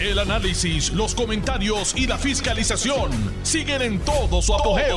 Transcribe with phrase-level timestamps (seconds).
[0.00, 3.10] El análisis, los comentarios y la fiscalización
[3.42, 4.96] siguen en todo su apogeo.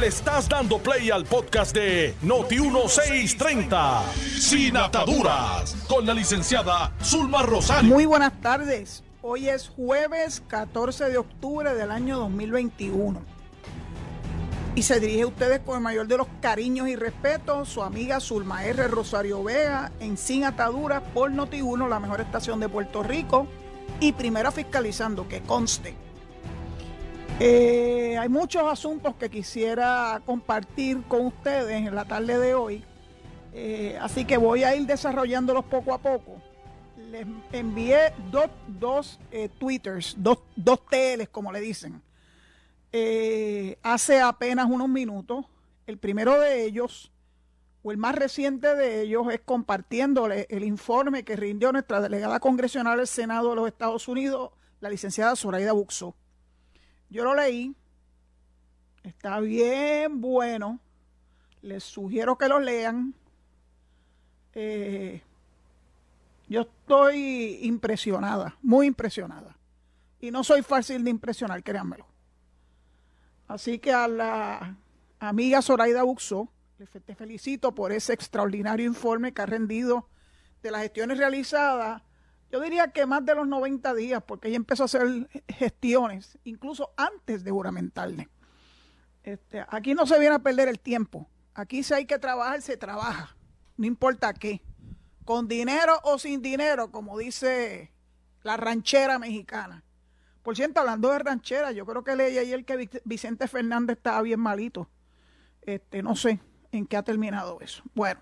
[0.00, 4.02] Le estás dando play al podcast de Noti1630,
[4.40, 7.88] Sin Ataduras, con la licenciada Zulma Rosario.
[7.88, 9.04] Muy buenas tardes.
[9.22, 13.22] Hoy es jueves 14 de octubre del año 2021
[14.74, 18.18] y se dirige a ustedes con el mayor de los cariños y respetos, su amiga
[18.18, 18.88] Zulma R.
[18.88, 23.46] Rosario Vega, en Sin Ataduras por Noti1, la mejor estación de Puerto Rico,
[24.00, 25.94] y primero fiscalizando, que conste.
[27.40, 32.84] Eh, hay muchos asuntos que quisiera compartir con ustedes en la tarde de hoy,
[33.52, 36.40] eh, así que voy a ir desarrollándolos poco a poco.
[37.10, 42.00] Les envié dos, dos eh, twitters, dos, dos TLs, como le dicen
[43.82, 45.44] hace apenas unos minutos.
[45.84, 47.10] El primero de ellos,
[47.84, 52.96] o el más reciente de ellos, es compartiéndole el informe que rindió nuestra delegada congresional
[52.96, 56.16] del Senado de los Estados Unidos, la licenciada Zoraida Buxo.
[57.10, 57.76] Yo lo leí,
[59.02, 60.80] está bien bueno,
[61.60, 63.14] les sugiero que lo lean.
[64.54, 65.20] Eh,
[66.48, 69.58] yo estoy impresionada, muy impresionada.
[70.20, 72.06] Y no soy fácil de impresionar, créanmelo.
[73.46, 74.74] Así que a la
[75.18, 76.48] amiga Zoraida Buxo,
[76.86, 80.08] te felicito por ese extraordinario informe que ha rendido
[80.62, 82.02] de las gestiones realizadas.
[82.50, 86.92] Yo diría que más de los 90 días, porque ella empezó a hacer gestiones, incluso
[86.96, 88.28] antes de juramentarle.
[89.22, 91.28] Este, aquí no se viene a perder el tiempo.
[91.54, 93.36] Aquí si hay que trabajar, se trabaja.
[93.76, 94.62] No importa qué.
[95.24, 97.92] Con dinero o sin dinero, como dice
[98.42, 99.82] la ranchera mexicana.
[100.42, 104.40] Por cierto, hablando de ranchera, yo creo que leí ayer que Vicente Fernández estaba bien
[104.40, 104.90] malito.
[105.62, 106.40] Este, no sé
[106.76, 107.82] en qué ha terminado eso.
[107.94, 108.20] Bueno,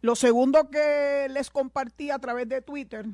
[0.00, 3.06] lo segundo que les compartí a través de Twitter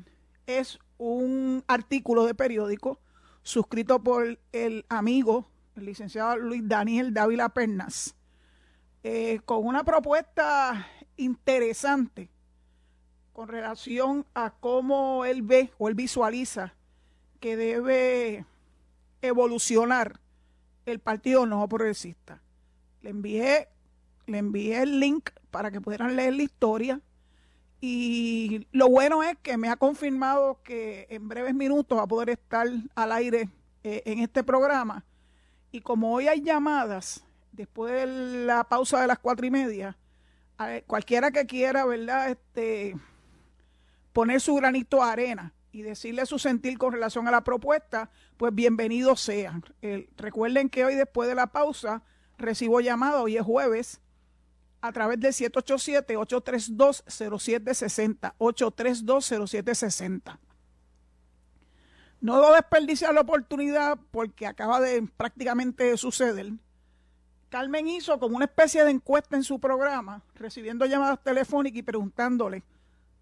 [0.45, 2.99] es un artículo de periódico
[3.43, 8.15] suscrito por el amigo, el licenciado Luis Daniel Dávila Pernas,
[9.03, 12.29] eh, con una propuesta interesante
[13.35, 16.73] con relación a cómo él ve o él visualiza
[17.41, 18.45] que debe
[19.21, 20.21] evolucionar
[20.85, 22.41] el Partido No Progresista.
[23.01, 23.67] Le envié,
[24.27, 27.01] le envié el link para que pudieran leer la historia.
[27.81, 32.29] Y lo bueno es que me ha confirmado que en breves minutos va a poder
[32.29, 33.49] estar al aire
[33.83, 35.05] eh, en este programa.
[35.71, 39.97] Y como hoy hay llamadas, después de la pausa de las cuatro y media,
[40.87, 42.29] cualquiera que quiera, ¿verdad?
[42.29, 42.95] Este,
[44.13, 48.55] poner su granito de arena y decirle su sentir con relación a la propuesta, pues
[48.55, 49.63] bienvenidos sean.
[50.15, 52.01] recuerden que hoy después de la pausa
[52.37, 53.99] recibo llamada, hoy es jueves,
[54.87, 60.37] a través del 787-832-0760, 832-0760.
[62.21, 66.53] No debo desperdiciar la oportunidad porque acaba de prácticamente suceder.
[67.49, 72.63] Carmen hizo como una especie de encuesta en su programa, recibiendo llamadas telefónicas y preguntándole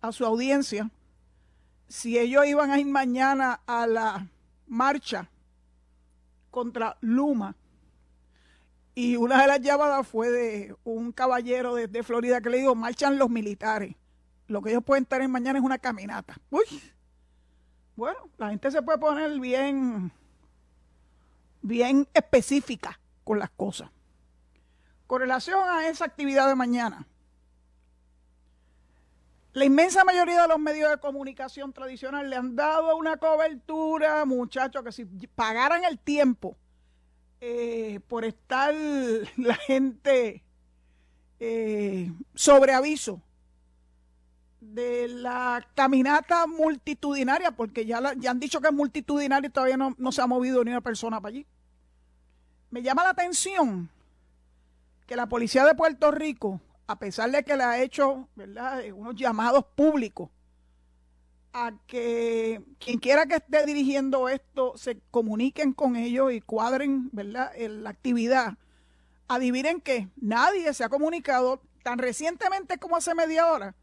[0.01, 0.90] a su audiencia
[1.88, 4.28] si ellos iban a ir mañana a la
[4.68, 5.30] marcha
[6.50, 7.56] contra Luma,
[8.96, 13.18] y una de las llamadas fue de un caballero de, Florida que le dijo, marchan
[13.18, 13.96] los militares.
[14.48, 16.38] Lo que ellos pueden tener mañana es una caminata.
[16.52, 16.64] Uy,
[17.96, 20.12] bueno, la gente se puede poner bien,
[21.62, 23.90] bien específica con las cosas.
[25.08, 27.08] Con relación a esa actividad de mañana,
[29.54, 34.84] la inmensa mayoría de los medios de comunicación tradicional le han dado una cobertura, muchachos,
[34.84, 36.58] que si pagaran el tiempo
[37.46, 38.74] eh, por estar
[39.38, 40.42] la gente
[41.42, 43.22] eh, sobre aviso
[44.62, 49.94] de la caminata multitudinaria, porque ya, ya han dicho que es multitudinaria y todavía no,
[49.98, 51.46] no se ha movido ni una persona para allí.
[52.72, 53.90] Me llama la atención
[55.06, 58.81] que la policía de Puerto Rico a pesar de que le ha hecho ¿verdad?
[58.81, 60.30] Eh, unos llamados públicos
[61.53, 67.51] a que quien quiera que esté dirigiendo esto se comuniquen con ellos y cuadren ¿verdad?
[67.57, 68.57] la actividad.
[69.27, 73.75] Adivinen que nadie se ha comunicado tan recientemente como hace media hora.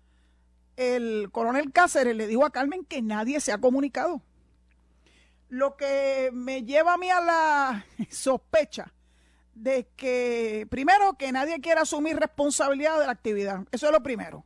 [0.76, 4.20] El coronel Cáceres le dijo a Carmen que nadie se ha comunicado.
[5.48, 8.92] Lo que me lleva a mí a la sospecha
[9.54, 13.66] de que, primero, que nadie quiera asumir responsabilidad de la actividad.
[13.72, 14.44] Eso es lo primero.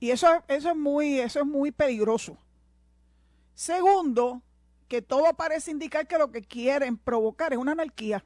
[0.00, 2.38] Y eso, eso, es, muy, eso es muy peligroso.
[3.54, 4.42] Segundo,
[4.88, 8.24] que todo parece indicar que lo que quieren provocar es una anarquía.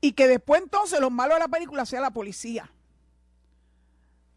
[0.00, 2.70] Y que después entonces lo malo de la película sea la policía.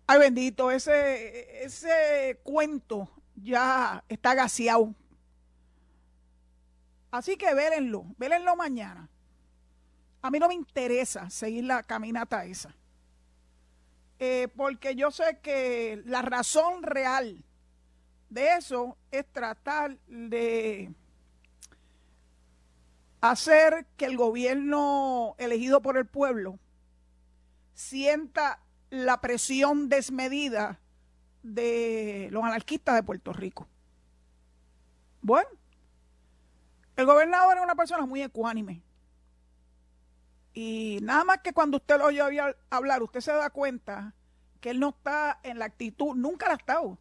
[0.05, 4.93] Ay bendito, ese, ese cuento ya está gaseado.
[7.11, 9.09] Así que vélenlo, vélenlo mañana.
[10.21, 12.75] A mí no me interesa seguir la caminata esa.
[14.19, 17.43] Eh, porque yo sé que la razón real
[18.29, 20.93] de eso es tratar de
[23.21, 26.59] hacer que el gobierno elegido por el pueblo
[27.73, 30.79] sienta la presión desmedida
[31.41, 33.67] de los anarquistas de Puerto Rico.
[35.21, 35.49] Bueno,
[36.97, 38.81] el gobernador es una persona muy ecuánime.
[40.53, 42.21] Y nada más que cuando usted lo oye
[42.69, 44.13] hablar, usted se da cuenta
[44.59, 46.97] que él no está en la actitud, nunca la ha estado,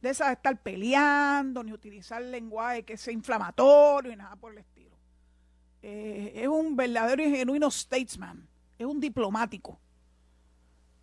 [0.00, 4.58] de esa de estar peleando, ni utilizar lenguaje que sea inflamatorio y nada por el
[4.58, 4.96] estilo.
[5.82, 9.78] Eh, es un verdadero y genuino statesman, es un diplomático.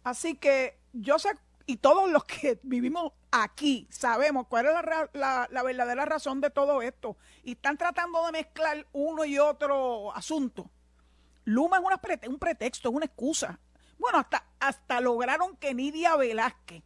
[0.04, 1.30] Así que yo sé,
[1.66, 4.74] y todos los que vivimos aquí sabemos cuál es
[5.14, 7.18] la, la, verdadera razón de todo esto.
[7.44, 10.70] Y están tratando de mezclar uno y otro asunto.
[11.50, 13.60] Luma es un pretexto, es una excusa.
[13.98, 14.24] Bueno,
[14.60, 16.84] hasta, lograron que Nidia Velázquez,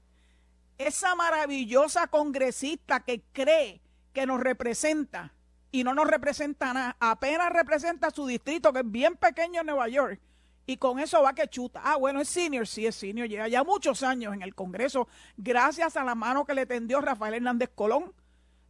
[0.78, 3.82] esa maravillosa congresista que cree
[4.14, 5.34] que nos representa
[5.70, 9.90] y no nos representa nada, apenas representa su distrito, que es bien pequeño en Nueva
[9.90, 10.22] York,
[10.66, 11.82] y con eso va que chuta.
[11.84, 15.98] Ah, bueno, es senior, sí es senior, lleva ya muchos años en el Congreso, gracias
[15.98, 18.14] a la mano que le tendió Rafael Hernández Colón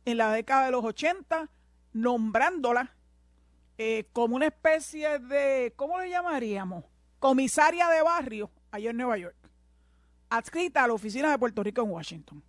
[0.06, 1.50] en la década de los 80,
[1.94, 2.93] nombrándola
[3.86, 6.86] eh, como una especie de, ¿cómo le llamaríamos?
[7.20, 9.36] Comisaria de barrio allá en Nueva York,
[10.30, 12.42] adscrita a la oficina de Puerto Rico en Washington.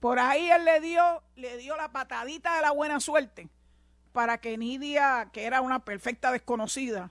[0.00, 3.48] Por ahí él le dio, le dio la patadita de la buena suerte
[4.12, 7.10] para que Nidia, que era una perfecta desconocida,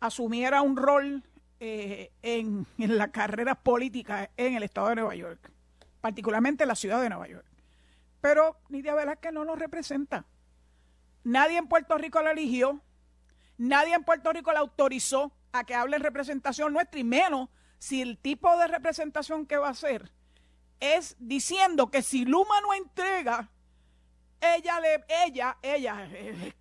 [0.00, 1.22] asumiera un rol
[1.60, 5.52] eh, en, en la carrera política en el estado de Nueva York,
[6.00, 7.46] particularmente en la ciudad de Nueva York.
[8.20, 10.24] Pero Nidia Velázquez no nos representa.
[11.24, 12.80] Nadie en Puerto Rico la eligió,
[13.58, 18.02] nadie en Puerto Rico la autorizó a que hable en representación nuestra y menos si
[18.02, 20.12] el tipo de representación que va a hacer
[20.80, 23.50] es diciendo que si Luma no entrega,
[24.40, 26.08] ella le, ella, ella,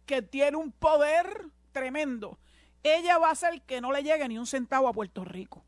[0.06, 2.38] que tiene un poder tremendo,
[2.84, 5.64] ella va a hacer que no le llegue ni un centavo a Puerto Rico.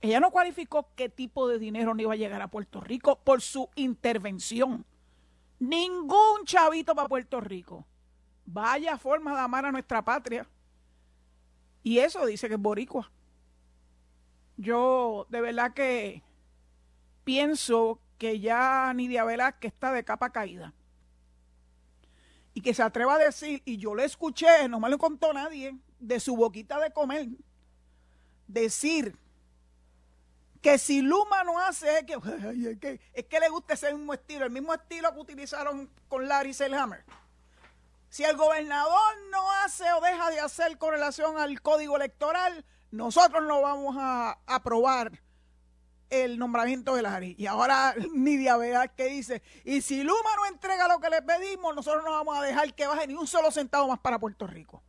[0.00, 3.42] Ella no cualificó qué tipo de dinero no iba a llegar a Puerto Rico por
[3.42, 4.86] su intervención.
[5.58, 7.86] Ningún chavito para Puerto Rico.
[8.44, 10.48] Vaya forma de amar a nuestra patria.
[11.82, 13.10] Y eso dice que es boricua.
[14.56, 16.22] Yo de verdad que
[17.24, 20.74] pienso que ya Nidia que está de capa caída.
[22.54, 25.78] Y que se atreva a decir, y yo le escuché, no me lo contó nadie,
[26.00, 27.28] de su boquita de comer,
[28.48, 29.16] decir
[30.60, 34.50] que si Luma no hace, es que, es que, le gusta ese mismo estilo, el
[34.50, 37.04] mismo estilo que utilizaron con Larry Selhammer.
[38.08, 43.44] Si el gobernador no hace o deja de hacer con relación al código electoral, nosotros
[43.44, 45.12] no vamos a aprobar
[46.10, 47.34] el nombramiento de Larry.
[47.38, 51.74] Y ahora Nidia Vega que dice, y si Luma no entrega lo que le pedimos,
[51.74, 54.82] nosotros no vamos a dejar que baje ni un solo centavo más para Puerto Rico.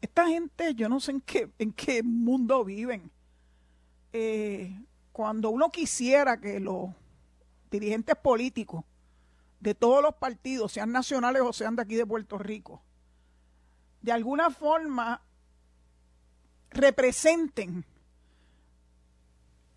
[0.00, 3.10] Esta gente, yo no sé en qué, en qué mundo viven
[4.12, 6.90] eh, cuando uno quisiera que los
[7.70, 8.84] dirigentes políticos
[9.60, 12.82] de todos los partidos, sean nacionales o sean de aquí de Puerto Rico,
[14.00, 15.20] de alguna forma
[16.70, 17.84] representen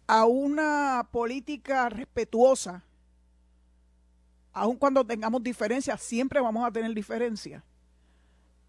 [0.07, 2.83] a una política respetuosa,
[4.53, 7.63] aun cuando tengamos diferencias, siempre vamos a tener diferencias.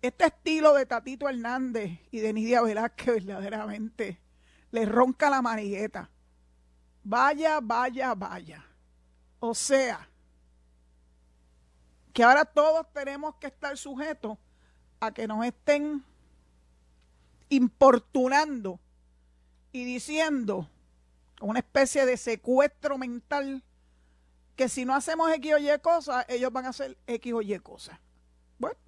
[0.00, 4.18] Este estilo de Tatito Hernández y de Nidia Velázquez verdaderamente
[4.72, 6.10] le ronca la manigueta.
[7.04, 8.64] Vaya, vaya, vaya.
[9.38, 10.08] O sea,
[12.12, 14.38] que ahora todos tenemos que estar sujetos
[15.00, 16.04] a que nos estén
[17.48, 18.80] importunando
[19.72, 20.68] y diciendo
[21.40, 23.62] una especie de secuestro mental
[24.56, 27.58] que si no hacemos X o Y cosas, ellos van a hacer X o Y
[27.58, 27.98] cosas.
[28.58, 28.78] Bueno,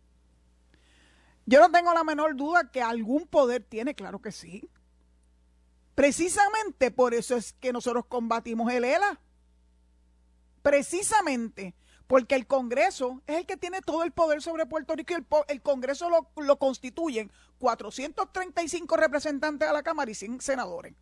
[1.46, 4.70] yo no tengo la menor duda que algún poder tiene, claro que sí.
[5.94, 9.20] Precisamente por eso es que nosotros combatimos el ELA.
[10.62, 11.74] Precisamente
[12.06, 15.62] porque el Congreso es el que tiene todo el poder sobre Puerto Rico y el,
[15.62, 20.94] Congreso lo, lo, constituyen 435 representantes a la Cámara y 100 senadores.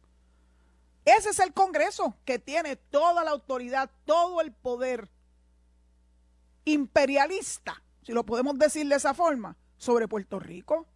[1.05, 5.09] Ese es el Congreso que tiene toda la autoridad, todo el poder
[6.65, 10.87] imperialista, si lo podemos decir de esa forma, sobre Puerto Rico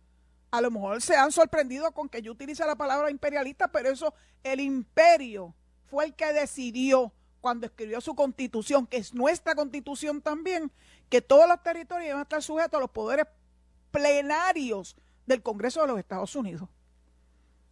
[0.57, 4.15] a lo mejor se han sorprendido con que yo utilice la palabra imperialista, pero eso,
[4.43, 10.73] el imperio fue el que decidió cuando escribió su constitución, que es nuestra constitución también,
[11.11, 13.27] que todos los territorios van a estar sujetos a los poderes
[13.91, 14.97] plenarios
[15.27, 16.69] del Congreso de los Estados Unidos.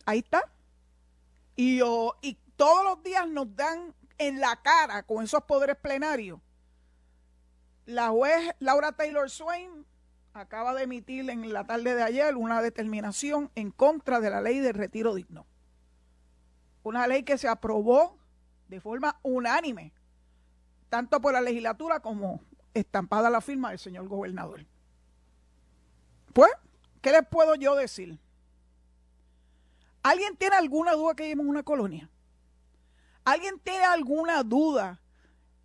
[0.04, 0.44] Ahí está.
[1.56, 1.80] Y,
[2.20, 6.38] y todos los días nos dan en la cara con esos poderes plenarios.
[7.86, 9.86] La juez Laura Taylor Swain
[10.34, 14.58] acaba de emitir en la tarde de ayer una determinación en contra de la ley
[14.58, 15.46] de retiro digno.
[16.82, 18.18] Una ley que se aprobó
[18.68, 19.92] de forma unánime,
[20.88, 22.42] tanto por la legislatura como
[22.74, 24.66] estampada la firma del señor gobernador.
[26.32, 26.50] Pues,
[27.00, 28.18] ¿qué les puedo yo decir?
[30.02, 32.10] ¿Alguien tiene alguna duda que vivimos una colonia?
[33.24, 35.00] ¿Alguien tiene alguna duda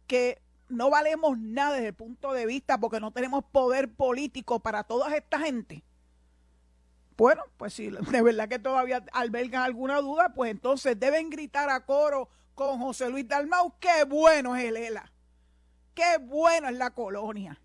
[0.06, 4.84] que no valemos nada desde el punto de vista porque no tenemos poder político para
[4.84, 5.84] toda esta gente?
[7.18, 11.86] Bueno, pues si de verdad que todavía albergan alguna duda, pues entonces deben gritar a
[11.86, 15.12] coro con José Luis Dalmau, qué bueno es el ELA,
[15.94, 17.60] qué bueno es la colonia,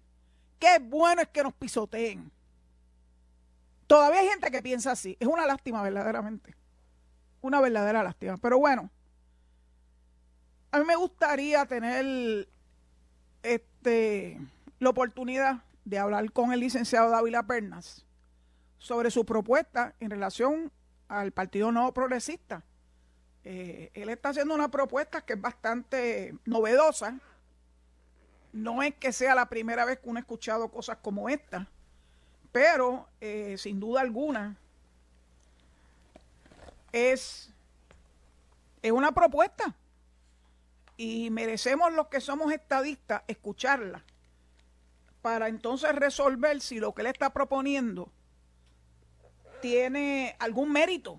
[0.58, 2.32] qué bueno es que nos pisoteen.
[3.86, 6.56] Todavía hay gente que piensa así, es una lástima verdaderamente,
[7.40, 8.90] una verdadera lástima, pero bueno,
[10.72, 12.48] a mí me gustaría tener
[13.84, 14.40] este,
[14.78, 18.06] la oportunidad de hablar con el licenciado Dávila Pernas
[18.78, 20.72] sobre su propuesta en relación
[21.06, 22.62] al Partido Nuevo Progresista.
[23.44, 27.20] Eh, él está haciendo una propuesta que es bastante novedosa.
[28.54, 31.68] No es que sea la primera vez que uno ha escuchado cosas como esta,
[32.52, 34.56] pero eh, sin duda alguna
[36.90, 37.52] es,
[38.80, 39.76] es una propuesta
[40.96, 44.04] y merecemos los que somos estadistas escucharla
[45.22, 48.12] para entonces resolver si lo que él está proponiendo
[49.62, 51.18] tiene algún mérito.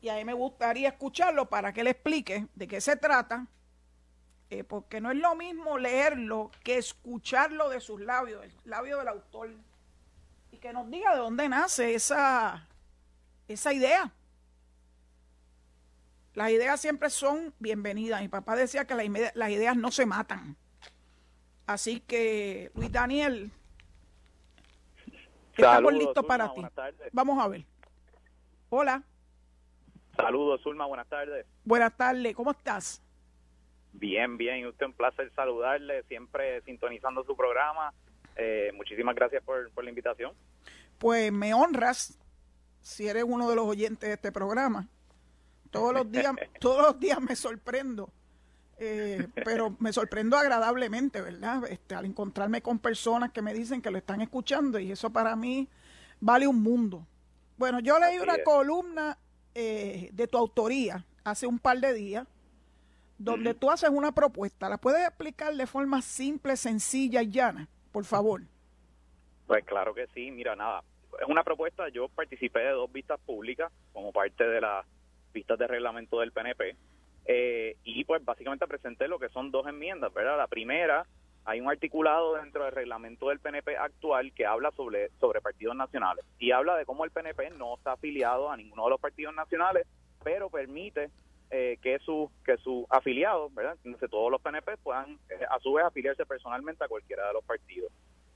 [0.00, 3.46] Y a mí me gustaría escucharlo para que él explique de qué se trata,
[4.50, 9.08] eh, porque no es lo mismo leerlo que escucharlo de sus labios, el labio del
[9.08, 9.50] autor,
[10.50, 12.66] y que nos diga de dónde nace esa,
[13.46, 14.12] esa idea.
[16.36, 18.20] Las ideas siempre son bienvenidas.
[18.20, 18.94] Mi papá decía que
[19.34, 20.54] las ideas no se matan.
[21.66, 23.50] Así que, Luis Daniel,
[25.56, 26.60] estamos listos para ti.
[27.12, 27.64] Vamos a ver.
[28.68, 29.02] Hola.
[30.14, 31.46] Saludos, Zulma, buenas tardes.
[31.64, 33.02] Buenas tardes, ¿cómo estás?
[33.94, 37.94] Bien, bien, usted un placer saludarle, siempre sintonizando su programa.
[38.36, 40.34] Eh, muchísimas gracias por, por la invitación.
[40.98, 42.18] Pues me honras
[42.82, 44.86] si eres uno de los oyentes de este programa.
[45.76, 48.10] Todos los días, todos los días me sorprendo.
[48.78, 51.64] Eh, pero me sorprendo agradablemente, ¿verdad?
[51.70, 55.34] Este, al encontrarme con personas que me dicen que lo están escuchando y eso para
[55.34, 55.68] mí
[56.20, 57.06] vale un mundo.
[57.56, 59.16] Bueno, yo leí una columna
[59.54, 62.26] eh, de tu autoría hace un par de días
[63.18, 64.68] donde tú haces una propuesta.
[64.68, 68.42] ¿La puedes explicar de forma simple, sencilla y llana, por favor?
[69.46, 70.30] Pues claro que sí.
[70.30, 70.84] Mira, nada,
[71.18, 71.88] es una propuesta.
[71.88, 74.84] Yo participé de dos vistas públicas como parte de la
[75.36, 76.74] vistas de reglamento del PNP.
[77.26, 80.38] Eh, y pues básicamente presenté lo que son dos enmiendas, ¿verdad?
[80.38, 81.06] La primera,
[81.44, 86.24] hay un articulado dentro del reglamento del PNP actual que habla sobre, sobre partidos nacionales
[86.38, 89.86] y habla de cómo el PNP no está afiliado a ninguno de los partidos nacionales,
[90.24, 91.10] pero permite
[91.50, 93.76] eh, que sus que sus afiliados, ¿verdad?
[93.84, 97.44] Entonces todos los PNP puedan eh, a su vez afiliarse personalmente a cualquiera de los
[97.44, 97.92] partidos.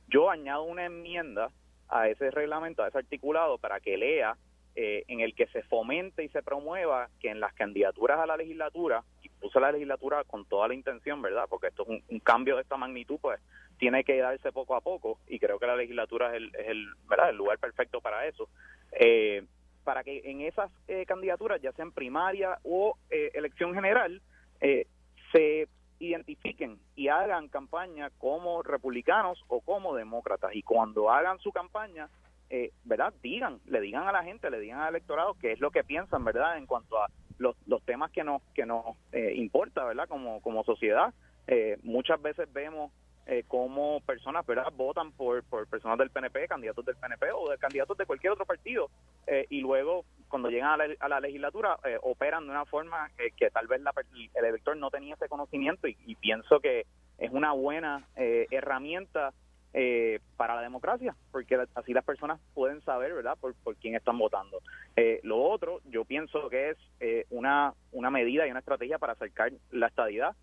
[0.09, 1.51] Yo añado una enmienda
[1.89, 4.37] a ese reglamento, a ese articulado, para que lea
[4.77, 8.37] eh, en el que se fomente y se promueva que en las candidaturas a la
[8.37, 11.47] legislatura, y puse la legislatura con toda la intención, ¿verdad?
[11.49, 13.41] Porque esto es un, cambio de esta magnitud, pues
[13.79, 16.87] tiene que darse poco a poco y creo que la legislatura es el, es el,
[17.09, 17.31] ¿verdad?
[17.31, 18.49] el lugar perfecto para eso.
[18.93, 19.45] Eh,
[19.85, 24.21] para que en esas eh, candidaturas, ya sean primaria o elección general,
[25.33, 30.55] se identifiquen y hagan campaña como republicanos o como demócratas.
[30.55, 32.09] Y cuando hagan su campaña,
[32.51, 33.15] eh, ¿verdad?
[33.23, 36.25] Digan, le digan a la gente, le digan al electorado qué es lo que piensan,
[36.25, 36.59] ¿verdad?
[36.59, 40.09] En cuanto a los, los temas que nos que nos eh, importa, ¿verdad?
[40.09, 41.15] Como, como sociedad.
[41.47, 42.93] Eh, muchas veces vemos
[43.27, 44.67] eh, cómo personas, ¿verdad?
[44.75, 48.45] Votan por, por personas del PNP, candidatos del PNP o de candidatos de cualquier otro
[48.45, 48.91] partido
[49.49, 53.69] y luego cuando llegan a la, a la legislatura operan de una forma que tal
[53.69, 53.93] vez la,
[54.35, 56.85] el elector no tenía ese conocimiento y, y pienso que
[57.17, 59.33] es una buena herramienta
[59.73, 64.19] eh, para la democracia, porque así las personas pueden saber, ¿verdad?, por, por quién están
[64.19, 64.61] votando.
[64.97, 69.13] Eh, lo otro, yo pienso que es eh, una, una medida y una estrategia para
[69.13, 70.35] acercar la estadidad.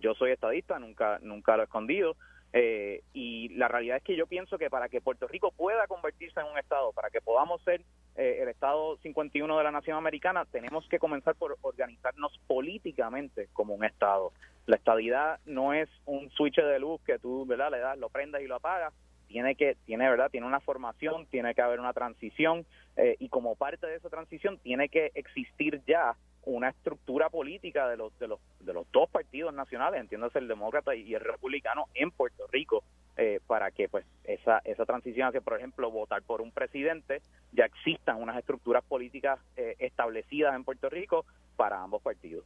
[0.00, 2.16] yo soy estadista, nunca, nunca lo he escondido.
[2.52, 6.40] Eh, y la realidad es que yo pienso que para que Puerto Rico pueda convertirse
[6.40, 7.82] en un Estado, para que podamos ser
[8.16, 13.74] eh, el Estado 51 de la Nación Americana, tenemos que comenzar por organizarnos políticamente como
[13.74, 14.32] un Estado.
[14.66, 17.70] La estadidad no es un switch de luz que tú ¿verdad?
[17.70, 18.94] le das, lo prendas y lo apagas.
[19.28, 22.64] Tiene que, tiene verdad, tiene una formación, tiene que haber una transición
[22.96, 27.96] eh, y como parte de esa transición tiene que existir ya una estructura política de
[27.96, 32.10] los de los de los dos partidos nacionales, entiéndase el demócrata y el republicano en
[32.10, 32.82] Puerto Rico,
[33.16, 37.20] eh, para que pues esa esa transición hacia, por ejemplo, votar por un presidente,
[37.52, 41.26] ya existan unas estructuras políticas eh, establecidas en Puerto Rico
[41.56, 42.44] para ambos partidos.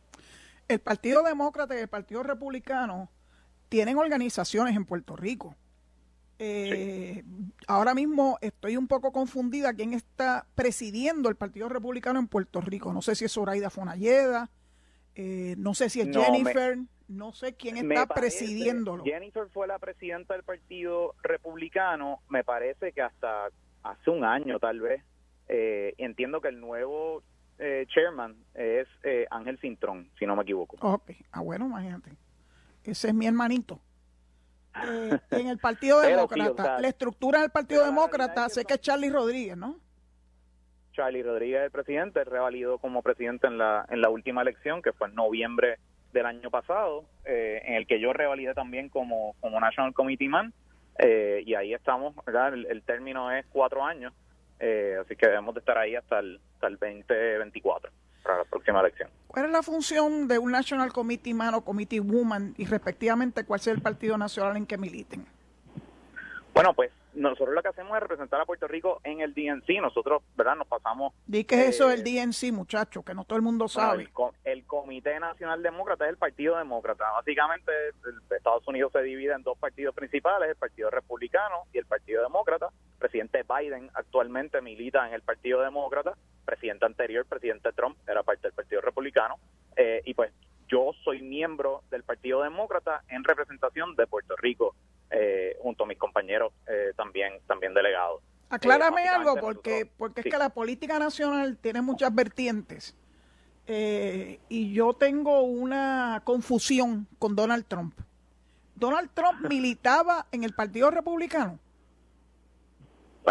[0.66, 3.10] El Partido Demócrata y el Partido Republicano
[3.68, 5.54] tienen organizaciones en Puerto Rico.
[6.42, 7.22] Eh,
[7.66, 12.94] ahora mismo estoy un poco confundida quién está presidiendo el Partido Republicano en Puerto Rico.
[12.94, 14.48] No sé si es Zoraida Fonalleda,
[15.14, 16.78] eh, no sé si es Jennifer,
[17.08, 19.04] no sé quién está presidiéndolo.
[19.04, 23.48] Jennifer fue la presidenta del Partido Republicano, me parece que hasta
[23.82, 25.04] hace un año tal vez.
[25.46, 27.22] Eh, entiendo que el nuevo
[27.58, 28.88] chairman es
[29.30, 30.78] Ángel Cintrón, si no me equivoco.
[30.80, 32.12] Ok, ah bueno, imagínate.
[32.82, 33.78] Ese es mi hermanito.
[34.74, 36.80] Eh, en el Partido Demócrata.
[36.80, 39.78] la estructura del Partido Demócrata, sé que es Charlie Rodríguez, ¿no?
[40.92, 45.08] Charlie Rodríguez, el presidente, revalidó como presidente en la, en la última elección, que fue
[45.08, 45.78] en noviembre
[46.12, 50.52] del año pasado, eh, en el que yo revalidé también como, como National Committee Man,
[50.98, 52.54] eh, y ahí estamos, ¿verdad?
[52.54, 54.12] El, término es cuatro años,
[54.58, 57.90] así que debemos de estar ahí hasta el, hasta el 2024
[58.22, 59.10] para la próxima elección.
[59.26, 63.60] ¿Cuál es la función de un National Committee Man o Committee Woman y respectivamente cuál
[63.60, 65.26] sea el partido nacional en que militen?
[66.52, 69.80] Bueno, pues nosotros lo que hacemos es representar a Puerto Rico en el DNC.
[69.80, 70.56] Nosotros, ¿verdad?
[70.56, 71.12] Nos pasamos...
[71.26, 74.08] Di que es eso del eh, DNC, muchacho, que no todo el mundo sabe.
[74.44, 77.04] el, Comité Nacional Demócrata es el Partido Demócrata.
[77.12, 77.72] Básicamente,
[78.30, 82.66] Estados Unidos se divide en dos partidos principales, el Partido Republicano y el Partido Demócrata.
[82.66, 86.14] El presidente Biden actualmente milita en el Partido Demócrata.
[86.44, 89.36] Presidente anterior, presidente Trump, era parte del Partido Republicano.
[89.76, 90.32] Eh, y pues
[90.70, 94.74] yo soy miembro del Partido Demócrata en representación de Puerto Rico
[95.10, 98.22] eh, junto a mis compañeros eh, también también delegados.
[98.48, 102.96] Aclárame eh, algo, porque, porque es que la política nacional tiene muchas vertientes.
[103.66, 107.94] y yo tengo una confusión con Donald Trump.
[108.76, 111.58] Donald Trump militaba en el Partido Republicano.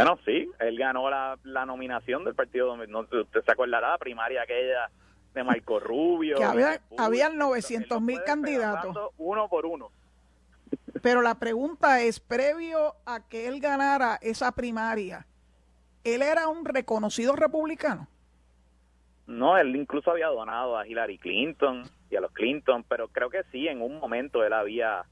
[0.03, 4.43] Bueno, sí, él ganó la, la nominación del partido, no, usted se acordará, la primaria
[4.43, 4.89] aquella
[5.33, 6.37] de Marco Rubio.
[6.37, 8.95] Que había, habían 900 mil candidatos.
[9.17, 9.91] Uno por uno.
[11.01, 15.25] Pero la pregunta es, previo a que él ganara esa primaria,
[16.03, 18.07] ¿él era un reconocido republicano?
[19.27, 23.43] No, él incluso había donado a Hillary Clinton y a los Clinton, pero creo que
[23.51, 25.03] sí, en un momento él había,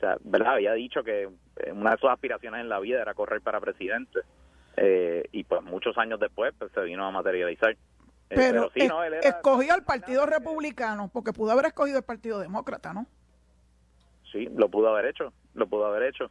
[0.00, 0.54] o sea, ¿verdad?
[0.54, 4.20] Había dicho que eh, una de sus aspiraciones en la vida era correr para presidente.
[4.76, 7.72] Eh, y pues muchos años después pues, se vino a materializar.
[7.72, 7.76] Eh,
[8.34, 12.94] pero, sí, no, él escogió al Partido Republicano, porque pudo haber escogido el Partido Demócrata,
[12.94, 13.06] ¿no?
[14.32, 16.30] sí, lo pudo haber hecho, lo pudo haber hecho.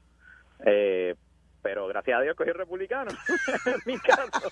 [0.65, 1.15] Eh,
[1.62, 3.12] pero gracias a Dios cogí republicano
[3.65, 4.49] en mi caso.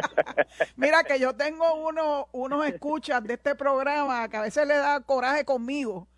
[0.76, 5.00] Mira que yo tengo uno, unos escuchas de este programa que a veces le da
[5.00, 6.08] coraje conmigo,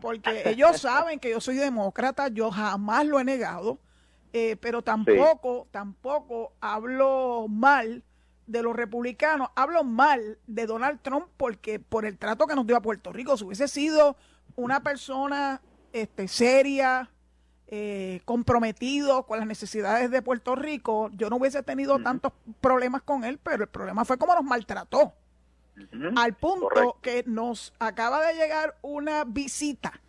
[0.00, 3.78] porque ellos saben que yo soy demócrata, yo jamás lo he negado,
[4.32, 8.04] eh, pero tampoco, tampoco hablo mal
[8.46, 12.76] de los republicanos, hablo mal de Donald Trump porque por el trato que nos dio
[12.76, 14.16] a Puerto Rico, si hubiese sido
[14.54, 15.60] una persona
[15.92, 17.10] este, seria,
[17.68, 23.24] eh, comprometido con las necesidades de Puerto Rico, yo no hubiese tenido tantos problemas con
[23.24, 25.14] él, pero el problema fue cómo nos maltrató.
[26.16, 30.00] Al punto que nos acaba de llegar una visita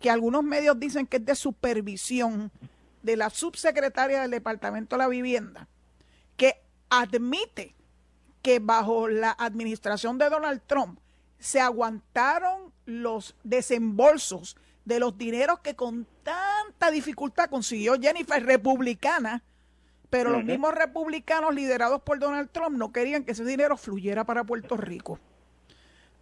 [0.00, 2.50] que algunos medios dicen que es de supervisión
[3.02, 5.68] de la subsecretaria del Departamento de la Vivienda,
[6.36, 7.74] que admite
[8.42, 11.00] que bajo la administración de Donald Trump
[11.38, 19.42] se aguantaron los desembolsos de los dineros que con tanta dificultad consiguió Jennifer republicana,
[20.10, 24.44] pero los mismos republicanos liderados por Donald Trump no querían que ese dinero fluyera para
[24.44, 25.18] Puerto Rico.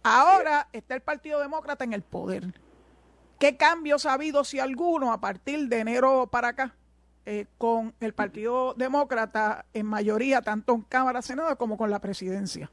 [0.03, 2.43] Ahora está el Partido Demócrata en el poder.
[3.39, 6.75] ¿Qué cambios ha habido, si alguno, a partir de enero para acá,
[7.25, 12.71] eh, con el Partido Demócrata en mayoría, tanto en Cámara, Senado, como con la presidencia?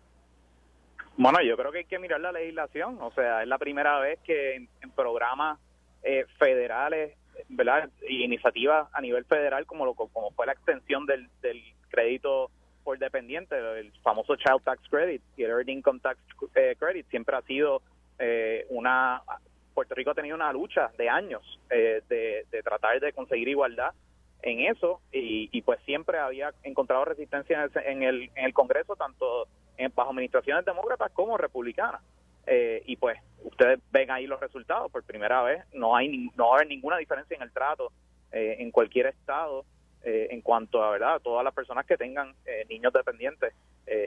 [1.17, 2.99] Bueno, yo creo que hay que mirar la legislación.
[3.01, 5.59] O sea, es la primera vez que en, en programas
[6.03, 7.17] eh, federales,
[7.49, 7.91] ¿verdad?
[8.09, 12.51] Y iniciativas a nivel federal, como, lo, como fue la extensión del, del crédito
[12.85, 16.19] por dependiente, el famoso Child Tax Credit y el Earned Income Tax
[16.55, 17.83] eh, Credit, siempre ha sido
[18.19, 19.23] eh, una
[19.75, 23.93] Puerto Rico ha tenido una lucha de años eh, de, tratar de conseguir igualdad
[24.43, 29.91] en eso y, pues siempre había encontrado resistencia en el, en el, Congreso, tanto en,
[29.95, 32.03] bajo administraciones demócratas como republicanas.
[32.47, 36.53] Eh, y pues ustedes ven ahí los resultados por primera vez, no hay no va
[36.53, 37.91] a haber ninguna diferencia en el trato
[38.33, 39.65] eh, en cualquier estado
[40.07, 42.35] en cuanto a verdad todas las personas que tengan
[42.69, 43.55] niños dependientes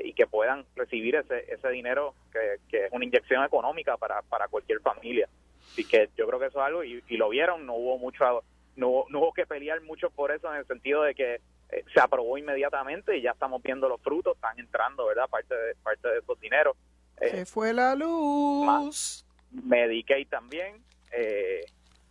[0.04, 4.48] y que puedan recibir ese, ese dinero que, que es una inyección económica para, para
[4.48, 5.28] cualquier familia.
[5.72, 8.44] Así que yo creo que eso es algo, y, lo vieron, no hubo mucho,
[8.76, 11.36] no, no hubo que pelear mucho por eso en el sentido de que
[11.70, 15.28] eh, se aprobó inmediatamente y ya estamos viendo los frutos, están entrando, ¿verdad?
[15.30, 16.78] Parte de, parte de esos dineros.
[17.22, 19.26] Eh, se fue la luz.
[19.52, 20.84] Medicaid también.
[21.12, 21.66] Eh,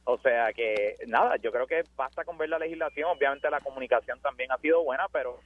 [0.04, 3.10] o sea que, nada, yo creo que basta con ver la legislación.
[3.10, 5.40] Obviamente la comunicación también ha sido buena, pero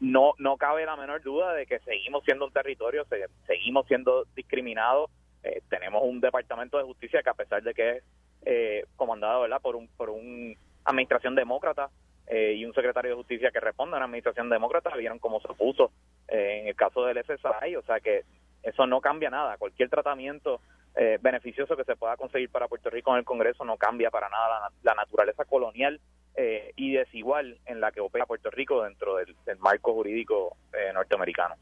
[0.00, 3.06] no no cabe la menor duda de que seguimos siendo un territorio,
[3.46, 5.10] seguimos siendo discriminados
[5.42, 8.04] eh, tenemos un departamento de justicia que a pesar de que es
[8.44, 9.60] eh, comandado ¿verdad?
[9.60, 11.88] por un por un administración demócrata
[12.26, 15.48] eh, y un secretario de justicia que responde a una administración demócrata vieron cómo se
[15.54, 15.92] puso
[16.28, 18.24] en el caso del SSI o sea que
[18.62, 19.56] eso no cambia nada.
[19.56, 20.60] Cualquier tratamiento
[21.22, 24.70] beneficioso que se pueda conseguir para Puerto Rico en el Congreso no cambia para nada
[24.82, 26.00] la, naturaleza colonial
[26.76, 30.56] y desigual en la que opera Puerto Rico dentro del marco jurídico
[30.92, 31.54] norteamericano.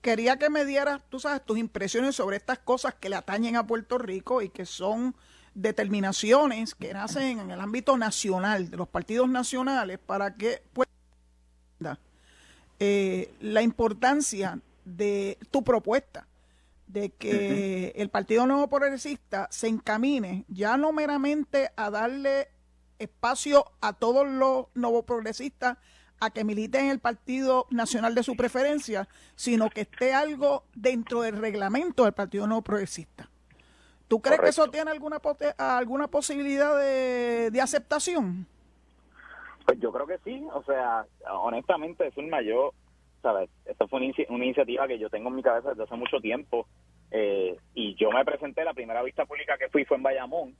[0.00, 3.66] Quería que me dieras, tú sabes, tus impresiones sobre estas cosas que le atañen a
[3.66, 5.14] Puerto Rico y que son
[5.54, 10.62] determinaciones que nacen en el ámbito nacional, de los partidos nacionales, para que
[12.78, 16.26] eh, la importancia de tu propuesta
[16.92, 22.48] de que el Partido Nuevo Progresista se encamine ya no meramente a darle
[22.98, 25.78] espacio a todos los nuevos progresistas
[26.20, 31.22] a que milite en el Partido Nacional de su preferencia, sino que esté algo dentro
[31.22, 33.30] del reglamento del Partido No Progresista.
[34.06, 35.20] ¿Tú crees que eso tiene alguna
[35.56, 38.46] alguna posibilidad de, aceptación?
[39.64, 42.74] Pues yo creo que sí, o sea, honestamente es un mayor,
[43.22, 43.50] ¿sabes?
[43.66, 46.66] Esta fue una, iniciativa que yo tengo en mi cabeza desde hace mucho tiempo
[47.10, 50.56] eh, y yo me presenté, la primera vista pública que fui fue en Bayamón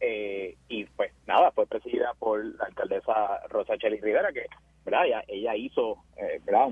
[0.00, 4.46] eh, y pues nada, fue presidida por la alcaldesa Rosa Cheli Rivera, que
[4.84, 5.24] ¿verdad?
[5.28, 6.68] Ella, hizo, eh, ¿verdad?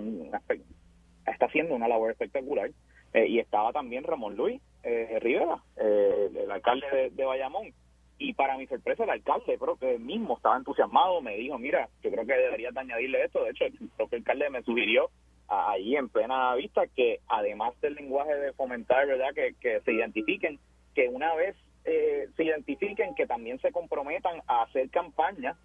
[1.26, 2.70] está haciendo una labor espectacular.
[3.12, 7.72] Eh, y estaba también Ramón Luis eh, Rivera, el, alcalde de, Bayamón.
[8.18, 12.26] Y para mi sorpresa, el alcalde que mismo estaba entusiasmado, me dijo, mira, yo creo
[12.26, 13.42] que deberías añadirle esto.
[13.44, 15.10] De hecho, el propio alcalde me sugirió
[15.50, 19.34] ahí en plena vista que además del lenguaje de fomentar, ¿verdad?
[19.34, 20.58] Que, que se identifiquen,
[20.94, 25.56] que una vez se identifiquen, que también se comprometan a hacer campaña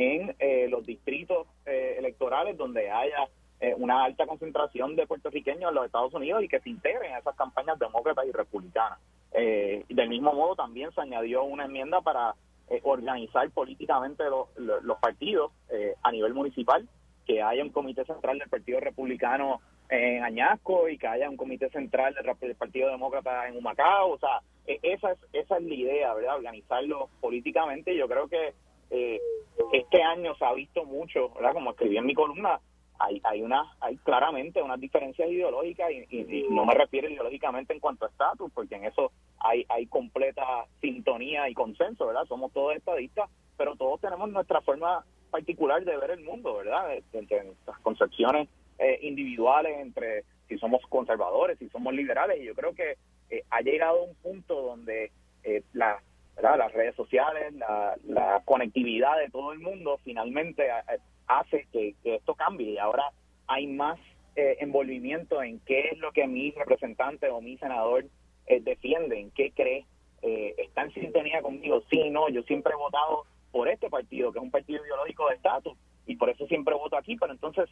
[0.00, 3.28] en eh, los distritos eh, electorales donde haya
[3.60, 7.18] eh, una alta concentración de puertorriqueños en los Estados Unidos y que se integren a
[7.18, 8.98] esas campañas demócratas y republicanas.
[9.32, 12.34] del mismo modo, también se añadió una enmienda para
[12.82, 14.24] organizar políticamente
[14.56, 15.52] los partidos
[16.02, 16.88] a nivel municipal,
[17.30, 21.70] que haya un comité central del Partido Republicano en Añasco y que haya un comité
[21.70, 24.10] central del Partido Demócrata en Humacao.
[24.10, 26.36] O sea, e, esa es, esa es la idea, ¿verdad?
[26.36, 27.96] Organizarlo políticamente.
[27.96, 28.52] Yo creo que
[28.90, 29.20] eh,
[29.72, 31.52] este año se ha visto mucho, ¿verdad?
[31.52, 32.58] Como escribí en mi columna,
[33.00, 38.04] hay, hay una, hay claramente unas diferencias ideológicas y, no me refiero ideológicamente en cuanto
[38.04, 40.44] a estatus, porque en eso hay, hay completa
[40.80, 42.26] sintonía y consenso, ¿verdad?
[42.26, 46.98] Somos todos estadistas, pero todos tenemos nuestra forma particular de ver el mundo, ¿verdad?
[47.12, 52.74] Entre nuestras concepciones eh, individuales, entre si somos conservadores, si somos liberales, y yo creo
[52.74, 52.96] que
[53.30, 55.10] eh, ha llegado un punto donde
[55.42, 56.02] eh, la
[56.42, 60.70] las redes sociales, la, conectividad de todo el mundo finalmente
[61.38, 63.04] hace que, esto cambie y ahora
[63.46, 63.98] hay más
[64.36, 68.04] eh, envolvimiento en qué es lo que mi representante o mi senador
[68.46, 69.86] eh, defiende, en qué cree,
[70.22, 74.44] está en sintonía conmigo, sí, no, yo siempre he votado por este partido, que es
[74.44, 77.70] un partido ideológico de estatus, y por eso siempre voto aquí, pero entonces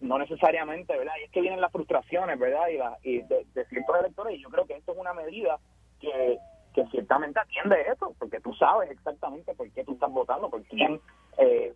[0.00, 1.12] no necesariamente, ¿verdad?
[1.20, 2.68] Y es que vienen las frustraciones, ¿verdad?
[3.02, 5.58] Y, de, de ciertos electores, y yo creo que esto es una medida
[6.00, 6.38] que
[6.74, 11.00] que ciertamente atiende eso, porque tú sabes exactamente por qué tú estás votando, por quién,
[11.38, 11.74] eh,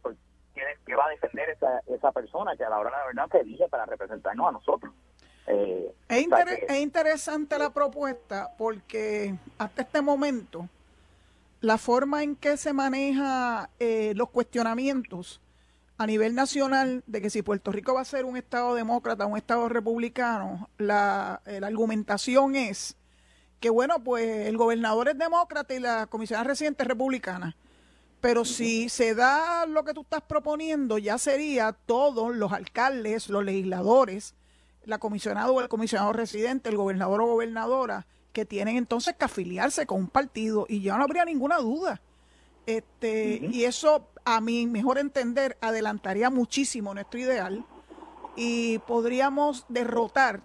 [0.55, 3.41] qué, va a defender esa, esa persona que a la hora de la verdad te
[3.41, 4.93] elige para representarnos a nosotros.
[5.47, 10.69] Eh, es, interesante la propuesta porque hasta este momento
[11.61, 15.43] la forma en que se maneja eh, los cuestionamientos
[15.99, 19.37] a nivel nacional de que si Puerto Rico va a ser un Estado demócrata, un
[19.37, 22.97] Estado republicano, la, la argumentación es
[23.61, 27.57] que bueno, pues el gobernador es demócrata y la comisionada residente es republicana.
[28.25, 33.45] Pero si se da lo que tú estás proponiendo, ya sería todos los alcaldes, los
[33.45, 34.35] legisladores,
[34.87, 39.85] la comisionada o el comisionado residente, el gobernador o gobernadora, que tienen entonces que afiliarse
[39.85, 42.01] con un partido y ya no habría ninguna duda.
[42.65, 47.63] Este, Y eso, a mi mejor entender, adelantaría muchísimo nuestro ideal
[48.37, 50.41] y podríamos derrotar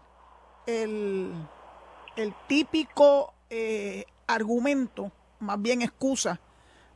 [0.65, 1.31] el,
[2.17, 6.41] el típico eh, argumento, más bien excusa,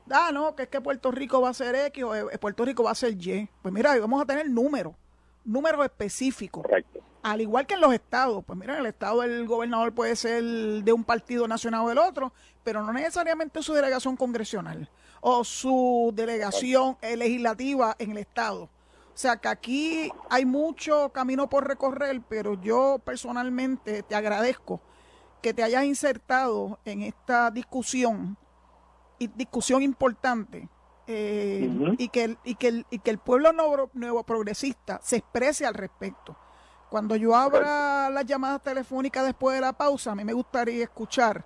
[0.10, 2.84] ah, no, que es que Puerto Rico va a ser X o eh, Puerto Rico
[2.84, 3.50] va a ser Y.
[3.62, 4.94] Pues mira, vamos a tener números,
[5.44, 6.66] números específicos.
[7.22, 10.44] Al igual que en los estados, pues mira, en el estado el gobernador puede ser
[10.44, 14.90] de un partido nacional o del otro, pero no necesariamente su delegación congresional
[15.22, 18.64] o su delegación legislativa en el estado.
[19.14, 24.82] O sea que aquí hay mucho camino por recorrer, pero yo personalmente te agradezco
[25.42, 28.38] que te hayas insertado en esta discusión
[29.28, 30.70] discusión importante
[31.08, 35.66] eh, y, que, y, que el, y que el pueblo nuevo, nuevo progresista se exprese
[35.66, 36.38] al respecto.
[36.90, 41.44] Cuando yo abra las llamadas telefónicas después de la pausa, a mí me gustaría escuchar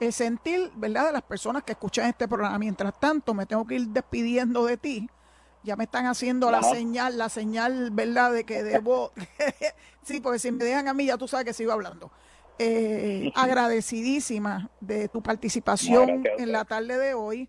[0.00, 2.58] el sentir, ¿verdad?, de las personas que escuchan este programa.
[2.58, 5.08] Mientras tanto, me tengo que ir despidiendo de ti.
[5.62, 9.12] Ya me están haciendo la señal, la señal, ¿verdad?, de que debo.
[10.02, 12.10] sí, porque si me dejan a mí, ya tú sabes que sigo hablando.
[12.58, 17.48] Eh, agradecidísima de tu participación en la tarde de hoy.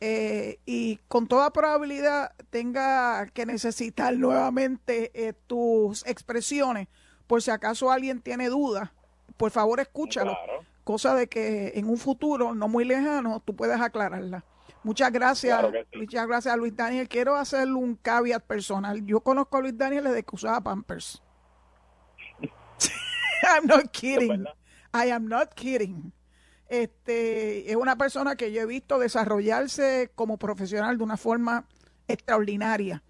[0.00, 6.86] Eh, y con toda probabilidad tenga que necesitar nuevamente eh, tus expresiones,
[7.26, 8.90] por si acaso alguien tiene dudas,
[9.36, 10.36] por favor escúchalo,
[10.84, 14.44] cosa de que en un futuro no muy lejano tú puedas aclararla.
[14.84, 17.08] Muchas gracias, muchas gracias a Luis Daniel.
[17.08, 19.04] Quiero hacerle un caveat personal.
[19.04, 21.22] Yo conozco a Luis Daniel desde que usaba Pampers.
[23.54, 24.44] I'm not kidding.
[24.94, 26.12] I am not kidding.
[26.68, 31.64] Este, es una persona que yo he visto desarrollarse como profesional de una forma
[32.08, 33.02] extraordinaria.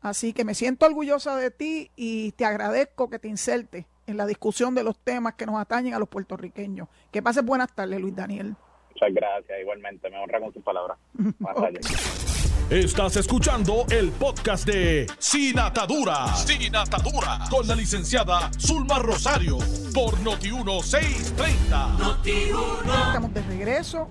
[0.00, 4.26] Así que me siento orgullosa de ti y te agradezco que te inserte en la
[4.26, 6.88] discusión de los temas que nos atañen a los puertorriqueños.
[7.10, 8.56] Que pases buenas tardes, Luis Daniel.
[8.90, 10.08] Muchas gracias, igualmente.
[10.10, 10.98] Me honra con tus palabras.
[12.70, 16.32] Estás escuchando el podcast de Sin Atadura.
[16.36, 17.40] Sin Atadura.
[17.50, 19.58] Con la licenciada Zulma Rosario.
[19.92, 23.08] Por Noti1630.
[23.08, 24.08] Estamos de regreso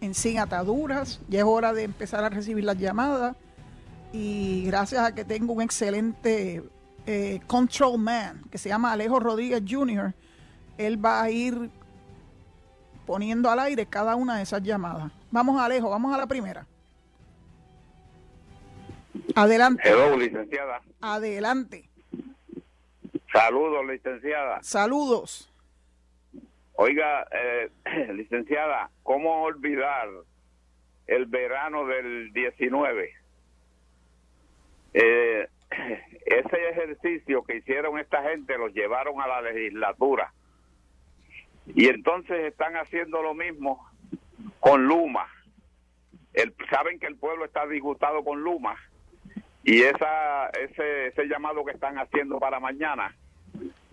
[0.00, 1.20] en Sin Ataduras.
[1.28, 3.36] Ya es hora de empezar a recibir las llamadas.
[4.12, 6.64] Y gracias a que tengo un excelente
[7.06, 10.12] eh, control man que se llama Alejo Rodríguez Jr.,
[10.76, 11.70] él va a ir
[13.06, 15.12] poniendo al aire cada una de esas llamadas.
[15.30, 16.66] Vamos, Alejo, vamos a la primera.
[19.34, 19.82] Adelante.
[19.84, 20.80] Hello, licenciada.
[21.00, 21.88] Adelante.
[23.32, 24.62] Saludos, licenciada.
[24.62, 25.52] Saludos.
[26.74, 27.70] Oiga, eh,
[28.14, 30.08] licenciada, ¿cómo olvidar
[31.06, 33.12] el verano del 19?
[34.94, 35.48] Eh,
[36.26, 40.32] ese ejercicio que hicieron esta gente los llevaron a la legislatura.
[41.74, 43.86] Y entonces están haciendo lo mismo
[44.60, 45.28] con Luma.
[46.32, 48.76] El, saben que el pueblo está disgustado con Luma
[49.68, 53.14] y esa, ese, ese llamado que están haciendo para mañana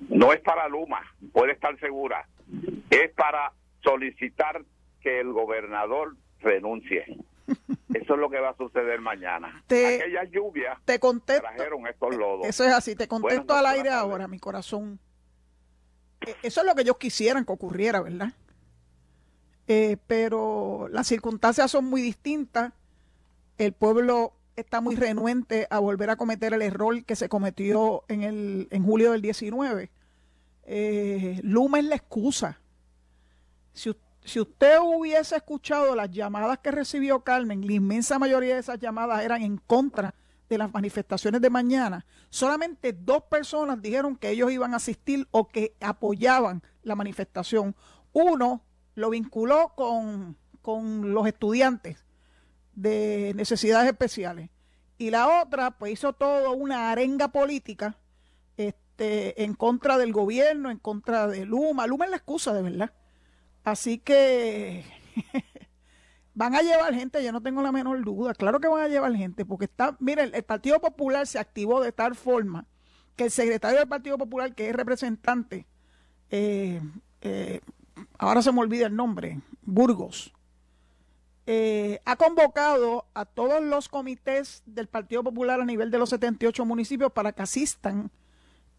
[0.07, 1.01] no es para Luma,
[1.33, 2.25] puede estar segura,
[2.89, 3.51] es para
[3.83, 4.63] solicitar
[5.01, 7.17] que el gobernador renuncie.
[7.93, 9.63] Eso es lo que va a suceder mañana.
[9.67, 12.47] Te, Aquellas lluvias te contesto, trajeron estos lodos.
[12.47, 14.97] Eso es así, te contesto al aire ahora, mi corazón.
[16.25, 18.31] E, eso es lo que ellos quisieran que ocurriera, ¿verdad?
[19.67, 22.71] Eh, pero las circunstancias son muy distintas.
[23.57, 28.23] El pueblo está muy renuente a volver a cometer el error que se cometió en,
[28.23, 29.91] el, en julio del 19.
[30.63, 32.59] Eh, Luma es la excusa.
[33.73, 38.79] Si, si usted hubiese escuchado las llamadas que recibió Carmen, la inmensa mayoría de esas
[38.79, 40.15] llamadas eran en contra
[40.49, 42.05] de las manifestaciones de mañana.
[42.29, 47.75] Solamente dos personas dijeron que ellos iban a asistir o que apoyaban la manifestación.
[48.13, 48.63] Uno
[48.93, 52.04] lo vinculó con, con los estudiantes
[52.75, 54.49] de necesidades especiales.
[54.97, 57.97] Y la otra, pues hizo todo una arenga política
[58.57, 61.87] este, en contra del gobierno, en contra de Luma.
[61.87, 62.93] Luma es la excusa, de verdad.
[63.63, 64.85] Así que
[66.33, 68.33] van a llevar gente, yo no tengo la menor duda.
[68.33, 71.91] Claro que van a llevar gente, porque está, miren, el Partido Popular se activó de
[71.91, 72.67] tal forma
[73.15, 75.65] que el secretario del Partido Popular, que es representante,
[76.29, 76.81] eh,
[77.21, 77.61] eh,
[78.17, 80.33] ahora se me olvida el nombre, Burgos,
[81.47, 86.65] eh, ha convocado a todos los comités del Partido Popular a nivel de los 78
[86.65, 88.09] municipios para que asistan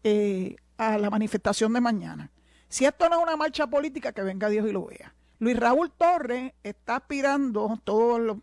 [0.03, 2.31] eh, a la manifestación de mañana.
[2.67, 5.13] Si esto no es una marcha política, que venga Dios y lo vea.
[5.39, 8.37] Luis Raúl Torres está aspirando, todos los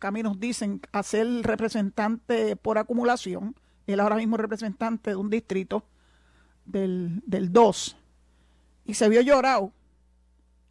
[0.00, 3.54] caminos dicen, a ser representante por acumulación.
[3.86, 5.84] Él ahora mismo es representante de un distrito
[6.64, 7.96] del, del 2.
[8.86, 9.72] Y se vio llorado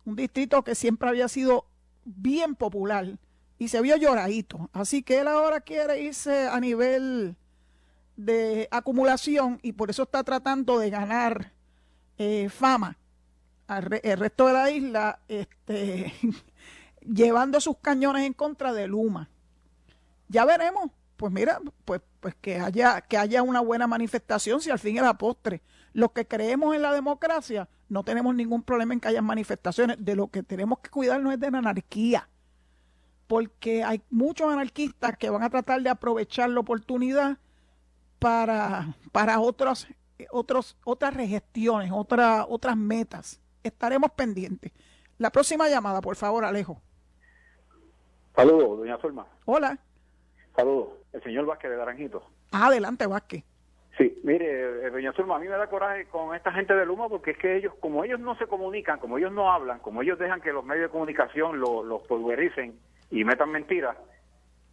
[0.05, 1.65] un distrito que siempre había sido
[2.07, 3.19] bien popular
[3.59, 4.69] y se vio lloradito.
[4.73, 7.35] Así que él ahora quiere irse a nivel
[8.15, 11.53] de acumulación y por eso está tratando de ganar
[12.17, 12.97] eh, fama
[13.67, 16.13] al el resto de la isla, este,
[17.01, 19.29] llevando sus cañones en contra de Luma.
[20.29, 24.79] Ya veremos, pues mira, pues, pues que haya, que haya una buena manifestación si al
[24.79, 25.61] fin era postre.
[25.93, 29.97] Los que creemos en la democracia no tenemos ningún problema en que haya manifestaciones.
[30.03, 32.27] De lo que tenemos que cuidarnos es de la anarquía.
[33.27, 37.37] Porque hay muchos anarquistas que van a tratar de aprovechar la oportunidad
[38.19, 39.87] para, para otros,
[40.31, 43.41] otros, otras regestiones, otras otras metas.
[43.63, 44.71] Estaremos pendientes.
[45.17, 46.81] La próxima llamada, por favor, Alejo.
[48.35, 49.25] Saludos, doña Zulma.
[49.45, 49.77] Hola.
[50.55, 50.89] Saludos.
[51.11, 52.23] El señor Vázquez de Naranjito.
[52.51, 53.43] adelante, Vázquez.
[53.97, 57.09] Sí, mire, eh, doña Zulma, a mí me da coraje con esta gente de Luma
[57.09, 60.19] porque es que ellos, como ellos no se comunican, como ellos no hablan, como ellos
[60.19, 62.77] dejan que los medios de comunicación los lo pulvericen
[63.09, 63.97] y metan mentiras,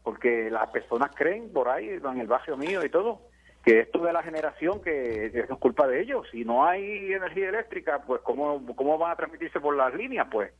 [0.02, 3.20] porque las personas creen por ahí, en el barrio mío y todo,
[3.64, 6.26] que esto de la generación que, es culpa de ellos.
[6.30, 10.26] Si no hay energía eléctrica, pues ¿cómo, cómo van a transmitirse por las líneas?
[10.30, 10.52] Pues,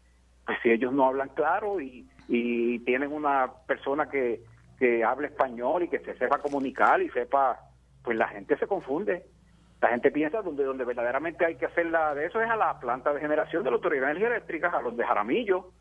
[0.47, 4.41] pues si ellos no hablan claro y, y tienen una persona que,
[4.79, 7.61] que hable español y que se sepa comunicar y sepa,
[8.05, 9.27] pues la gente se confunde.
[9.81, 13.13] La gente piensa donde donde verdaderamente hay que hacerla de eso es a la planta
[13.13, 15.73] de generación de la Autoridad de Energía Eléctrica, a los de Jaramillo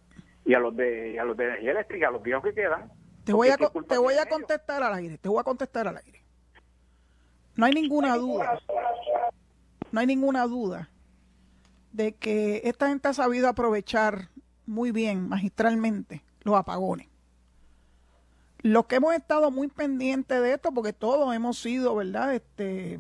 [0.46, 2.92] y a los de a los de energía eléctrica, a los viejos que quedan.
[3.24, 6.24] Te voy a te voy a contestar al aire, te voy a contestar al aire.
[7.56, 8.60] No hay ninguna duda.
[9.92, 10.90] No hay ninguna duda
[11.92, 14.30] de que esta gente ha sabido aprovechar
[14.66, 17.13] muy bien, magistralmente, los apagones.
[18.64, 23.00] Los que hemos estado muy pendientes de esto, porque todos hemos sido, ¿verdad?, este,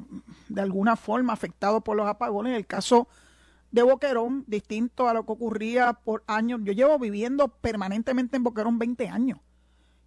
[0.49, 2.55] de alguna forma afectados por los apagones.
[2.55, 3.07] El caso
[3.71, 6.61] de Boquerón, distinto a lo que ocurría por años.
[6.63, 9.39] Yo llevo viviendo permanentemente en Boquerón 20 años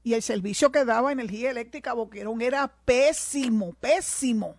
[0.07, 4.55] y el servicio que daba energía eléctrica a Boquerón era pésimo, pésimo.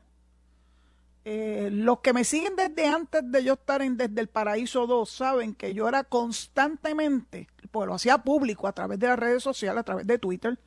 [1.23, 5.09] Eh, los que me siguen desde antes de yo estar en Desde el Paraíso 2
[5.09, 9.79] saben que yo era constantemente, pues lo hacía público a través de las redes sociales,
[9.79, 10.59] a través de Twitter,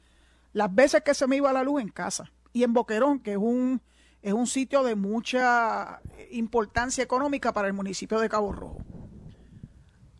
[0.52, 2.32] las veces que se me iba la luz en casa.
[2.52, 3.80] Y en Boquerón, que es un,
[4.22, 8.78] es un sitio de mucha importancia económica para el municipio de Cabo Rojo.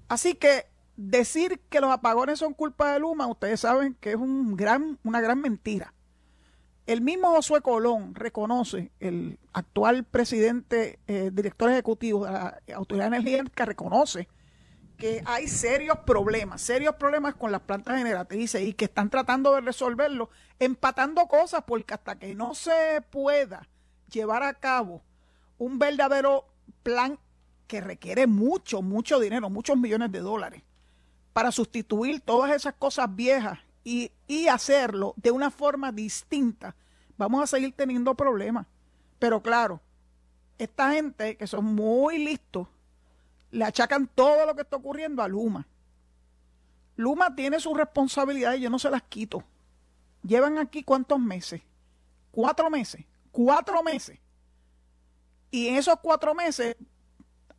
[0.09, 0.67] Así que
[0.97, 5.21] decir que los apagones son culpa de Luma, ustedes saben que es un gran, una
[5.21, 5.95] gran mentira.
[6.87, 13.17] El mismo Josué Colón reconoce, el actual presidente, eh, director ejecutivo de la Autoridad de
[13.17, 14.29] Energía, que reconoce
[15.01, 19.63] que hay serios problemas, serios problemas con las plantas generatrices y que están tratando de
[19.63, 23.67] resolverlo, empatando cosas, porque hasta que no se pueda
[24.13, 25.03] llevar a cabo
[25.59, 26.45] un verdadero
[26.85, 27.19] plan
[27.67, 30.63] que requiere mucho, mucho dinero, muchos millones de dólares,
[31.33, 34.13] para sustituir todas esas cosas viejas y,
[34.49, 36.77] hacerlo de una forma distinta,
[37.17, 38.67] vamos a seguir teniendo problemas.
[39.19, 39.81] Pero claro,
[40.59, 42.69] esta gente que son muy listos,
[43.51, 45.67] le achacan todo lo que está ocurriendo a Luma.
[46.97, 49.43] Luma tiene sus responsabilidades, yo no se las quito.
[50.23, 51.63] Llevan aquí cuántos meses?
[52.31, 53.05] Cuatro meses.
[53.33, 54.19] Cuatro meses.
[55.51, 56.77] Y en esos cuatro meses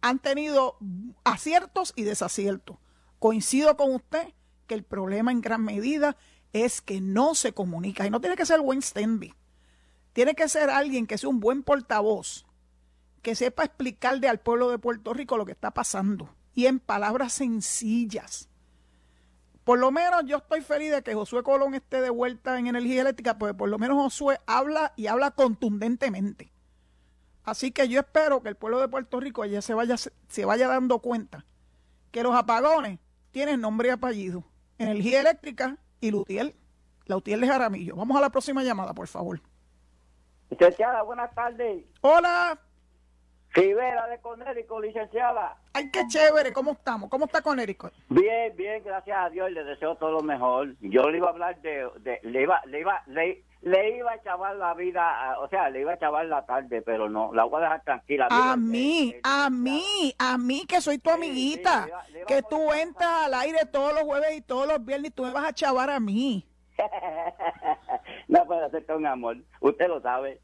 [0.02, 0.78] han tenido
[1.24, 2.78] aciertos y desaciertos.
[3.20, 4.34] Coincido con usted
[4.68, 6.18] que el problema en gran medida
[6.54, 8.06] es que no se comunica.
[8.06, 9.34] Y no tiene que ser Wayne Stenby.
[10.14, 12.46] Tiene que ser alguien que sea un buen portavoz,
[13.22, 16.30] que sepa explicarle al pueblo de Puerto Rico lo que está pasando.
[16.54, 18.50] Y en palabras sencillas.
[19.64, 23.02] Por lo menos yo estoy feliz de que Josué Colón esté de vuelta en energía
[23.02, 26.52] eléctrica, porque por lo menos Josué habla y habla contundentemente.
[27.44, 30.68] Así que yo espero que el pueblo de Puerto Rico ya se vaya, se vaya
[30.68, 31.46] dando cuenta
[32.12, 33.00] que los apagones
[33.32, 34.44] tiene nombre y apellido.
[34.78, 36.56] Energía Eléctrica y Lutiel.
[37.06, 37.96] Lutiel de Jaramillo.
[37.96, 39.42] Vamos a la próxima llamada, por favor.
[40.50, 41.86] Licenciada, buenas tardes.
[42.02, 42.60] Hola.
[43.54, 45.58] Rivera de Conérico, licenciada.
[45.74, 46.54] Ay, qué chévere.
[46.54, 47.10] ¿Cómo estamos?
[47.10, 47.92] ¿Cómo está Conérico?
[48.10, 49.52] Bien, bien, gracias a Dios.
[49.52, 50.74] Le deseo todo lo mejor.
[50.80, 51.90] Yo le iba a hablar de...
[52.24, 55.94] le iba, le iba, le, le iba a chavar la vida, o sea, le iba
[55.94, 58.28] a chavar la tarde, pero no, la voy a dejar tranquila.
[58.30, 61.88] A mí, a mí, a mí que soy tu amiguita,
[62.28, 65.32] que tú entras al aire todos los jueves y todos los viernes y tú me
[65.32, 66.48] vas a chavar a mí.
[68.28, 70.40] no puede hacerte un amor, usted lo sabe.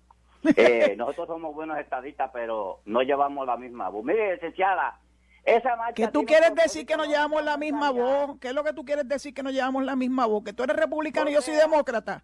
[0.55, 4.05] Eh, nosotros somos buenos estadistas, pero no llevamos la misma voz.
[4.05, 4.99] Mire, licenciada,
[5.43, 5.93] esa marcha...
[5.93, 8.37] ¿Qué tú quieres decir que no llevamos la misma voz?
[8.39, 10.43] ¿Qué es lo que tú quieres decir que no llevamos la misma voz?
[10.43, 12.23] ¿Que tú eres republicano y yo soy demócrata?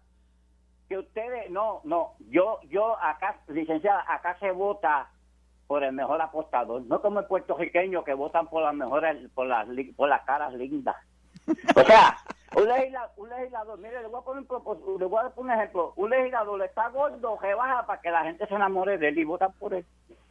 [0.88, 5.08] que ustedes, no, no, yo, yo acá, licenciada, acá se vota
[5.66, 9.66] por el mejor apostador, no como el puertorriqueño que votan por las mejores, por las,
[9.96, 10.96] por las caras lindas.
[11.76, 12.16] O sea,
[12.56, 16.10] un legislador, mire, le voy a poner un, le voy a poner un ejemplo, un
[16.10, 19.24] legislador le está gordo, que baja para que la gente se enamore de él y
[19.24, 19.84] votan por él.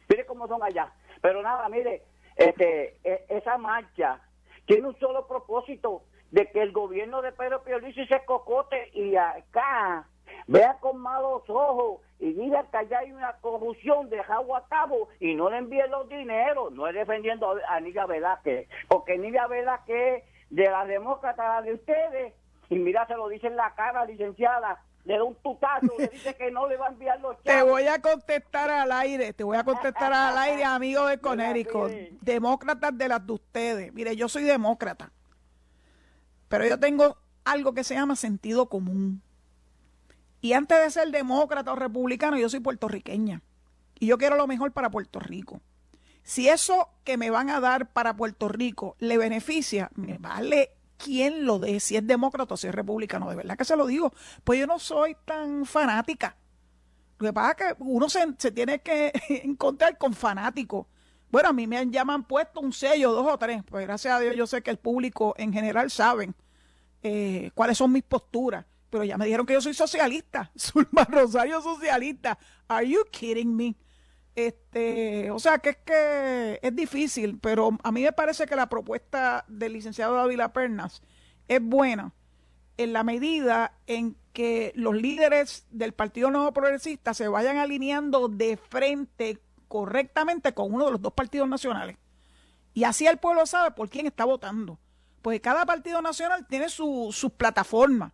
[0.08, 0.92] Mire cómo son allá.
[1.20, 2.02] Pero nada, mire,
[2.36, 4.20] este, e, esa marcha
[4.66, 6.02] tiene un solo propósito,
[6.34, 10.04] de que el gobierno de Pedro Pierluisi se cocote y acá
[10.48, 15.08] vea con malos ojos y diga que allá hay una corrupción de jabo a cabo
[15.20, 16.72] y no le envíen los dineros.
[16.72, 22.34] No es defendiendo a Nidia Velázquez, porque Nidia Velázquez de la demócrata de ustedes,
[22.70, 26.34] y mira, se lo dice en la cara, licenciada, le da un tutazo, le dice
[26.34, 27.44] que no le va a enviar los chavos.
[27.44, 31.88] Te voy a contestar al aire, te voy a contestar al aire, amigo de Conérico.
[32.20, 33.92] Demócratas de las de ustedes.
[33.92, 35.10] Mire, yo soy demócrata,
[36.48, 39.22] pero yo tengo algo que se llama sentido común.
[40.40, 43.42] Y antes de ser demócrata o republicano, yo soy puertorriqueña.
[43.98, 45.60] Y yo quiero lo mejor para Puerto Rico.
[46.24, 51.44] Si eso que me van a dar para Puerto Rico le beneficia, me vale quien
[51.44, 54.12] lo dé, si es demócrata o si es republicano, de verdad que se lo digo.
[54.42, 56.36] Pues yo no soy tan fanática.
[57.18, 59.12] Lo que pasa es que uno se, tiene que
[59.44, 60.86] encontrar con fanáticos.
[61.30, 63.62] Bueno, a mí me han, ya me han puesto un sello, dos o tres.
[63.64, 66.34] Pues gracias a Dios yo sé que el público en general saben
[67.02, 68.64] eh, cuáles son mis posturas.
[68.88, 70.50] Pero ya me dijeron que yo soy socialista.
[70.58, 72.38] Zulma Rosario socialista.
[72.66, 73.76] Are you kidding me?
[74.34, 78.68] Este, o sea que es que es difícil, pero a mí me parece que la
[78.68, 81.02] propuesta del licenciado Dávila Pernas
[81.46, 82.12] es buena
[82.76, 88.56] en la medida en que los líderes del Partido Nuevo Progresista se vayan alineando de
[88.56, 91.96] frente correctamente con uno de los dos partidos nacionales.
[92.74, 94.80] Y así el pueblo sabe por quién está votando.
[95.22, 98.12] Porque cada partido nacional tiene su, su plataforma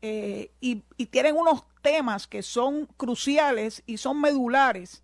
[0.00, 5.02] eh, y, y tienen unos temas que son cruciales y son medulares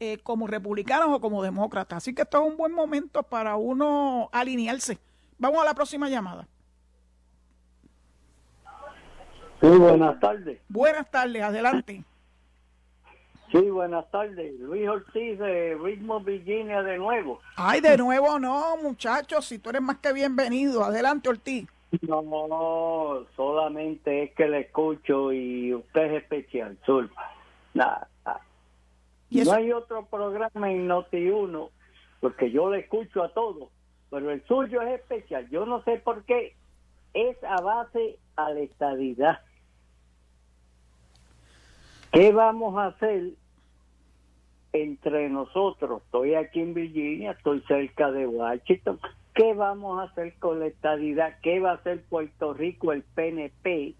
[0.00, 1.98] eh, como republicanos o como demócratas.
[1.98, 4.98] Así que esto es un buen momento para uno alinearse.
[5.38, 6.46] Vamos a la próxima llamada.
[9.60, 10.60] Sí, buenas tardes.
[10.68, 12.04] Buenas tardes, adelante.
[13.50, 14.58] Sí, buenas tardes.
[14.60, 17.40] Luis Ortiz de Richmond, Virginia, de nuevo.
[17.56, 20.84] Ay, de nuevo no, muchachos, si tú eres más que bienvenido.
[20.84, 21.66] Adelante, Ortiz.
[22.02, 27.08] No, solamente es que le escucho y usted es especial, Sur.
[27.72, 28.08] Nada,
[29.30, 31.70] no hay otro programa en Noti1,
[32.20, 33.68] porque yo le escucho a todos,
[34.10, 35.48] pero el suyo es especial.
[35.50, 36.54] Yo no sé por qué
[37.14, 39.40] es a base a la estadidad.
[42.12, 43.32] ¿Qué vamos a hacer
[44.72, 46.02] entre nosotros?
[46.04, 48.98] Estoy aquí en Virginia, estoy cerca de Washington.
[49.34, 51.38] ¿Qué vamos a hacer con la estadidad?
[51.42, 53.94] ¿Qué va a hacer Puerto Rico, el PNP,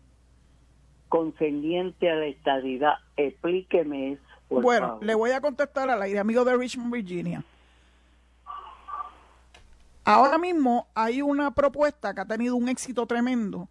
[1.08, 2.94] concerniente a la estadidad?
[3.16, 7.44] Explíqueme eso bueno, le voy a contestar al aire, amigo de Richmond, Virginia.
[10.04, 13.68] Ahora mismo hay una propuesta que ha tenido un éxito tremendo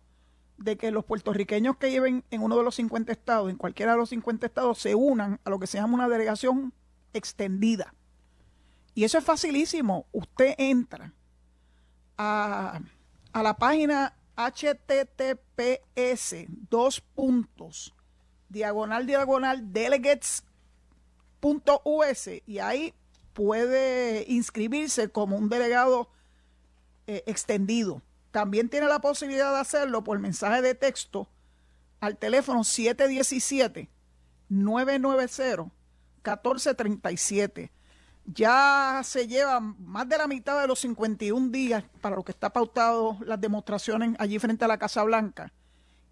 [0.57, 3.97] de que los puertorriqueños que viven en uno de los 50 estados, en cualquiera de
[3.97, 6.73] los 50 estados, se unan a lo que se llama una delegación
[7.13, 7.93] extendida.
[8.93, 10.05] Y eso es facilísimo.
[10.11, 11.13] Usted entra
[12.17, 12.81] a,
[13.33, 14.75] a la página https
[16.69, 17.95] dos puntos
[18.49, 20.43] diagonal diagonal delegates
[21.41, 22.93] .us y ahí
[23.33, 26.09] puede inscribirse como un delegado
[27.05, 28.01] eh, extendido.
[28.31, 31.29] También tiene la posibilidad de hacerlo por mensaje de texto
[31.99, 33.89] al teléfono 717
[34.49, 35.71] 990
[36.35, 37.71] 1437.
[38.25, 42.51] Ya se lleva más de la mitad de los 51 días para lo que está
[42.51, 45.53] pautado las demostraciones allí frente a la Casa Blanca.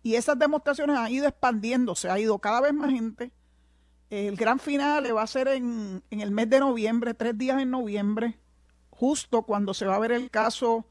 [0.01, 3.32] Y esas demostraciones han ido expandiéndose, ha ido cada vez más gente
[4.10, 8.38] el gran final va a ser en, el mes de noviembre, tres días en noviembre,
[8.89, 10.86] justo cuando se va a ver el caso,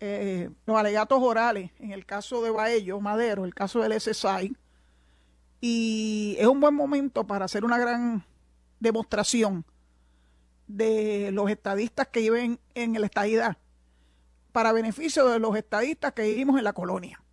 [0.00, 4.56] eh, los alegatos orales, en el caso de Baello, Madero, el caso del SSI.
[5.60, 8.24] Y es un buen momento para hacer una gran
[8.80, 9.64] demostración
[10.66, 13.56] de los estadistas que viven en el estadidad,
[14.52, 17.23] para beneficio de los estadistas que vivimos en la colonia.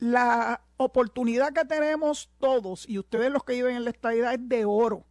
[0.00, 4.64] La oportunidad que tenemos todos y ustedes los que viven en la estadidad es de
[4.64, 5.04] oro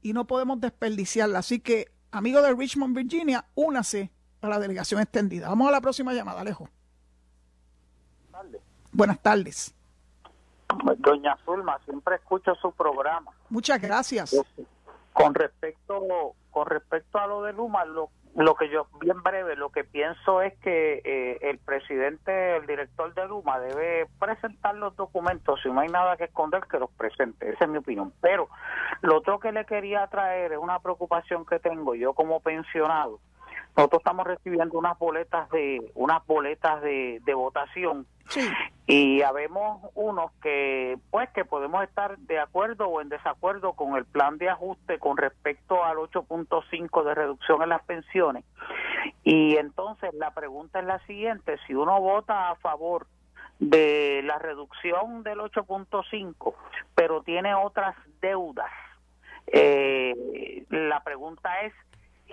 [0.00, 1.38] y no podemos desperdiciarla.
[1.40, 4.10] Así que, amigo de Richmond, Virginia, únase
[4.40, 5.48] a la delegación extendida.
[5.48, 6.68] Vamos a la próxima llamada, Alejo.
[8.92, 9.74] Buenas tardes.
[10.98, 13.32] Doña Zulma, siempre escucho su programa.
[13.50, 14.34] Muchas gracias.
[15.12, 19.70] Con respecto con respecto a lo de Luma, lo, lo que yo, bien breve, lo
[19.70, 25.60] que pienso es que eh, el presidente, el director de Luma debe presentar los documentos,
[25.62, 28.12] si no hay nada que esconder, que los presente, esa es mi opinión.
[28.20, 28.48] Pero
[29.02, 33.20] lo otro que le quería traer es una preocupación que tengo yo como pensionado.
[33.76, 38.06] Nosotros estamos recibiendo unas boletas de unas boletas de, de votación.
[38.86, 44.04] Y habemos unos que pues que podemos estar de acuerdo o en desacuerdo con el
[44.04, 48.44] plan de ajuste con respecto al 8.5 de reducción en las pensiones.
[49.22, 53.06] Y entonces la pregunta es la siguiente, si uno vota a favor
[53.58, 56.54] de la reducción del 8.5,
[56.94, 58.70] pero tiene otras deudas,
[59.46, 61.72] eh, la pregunta es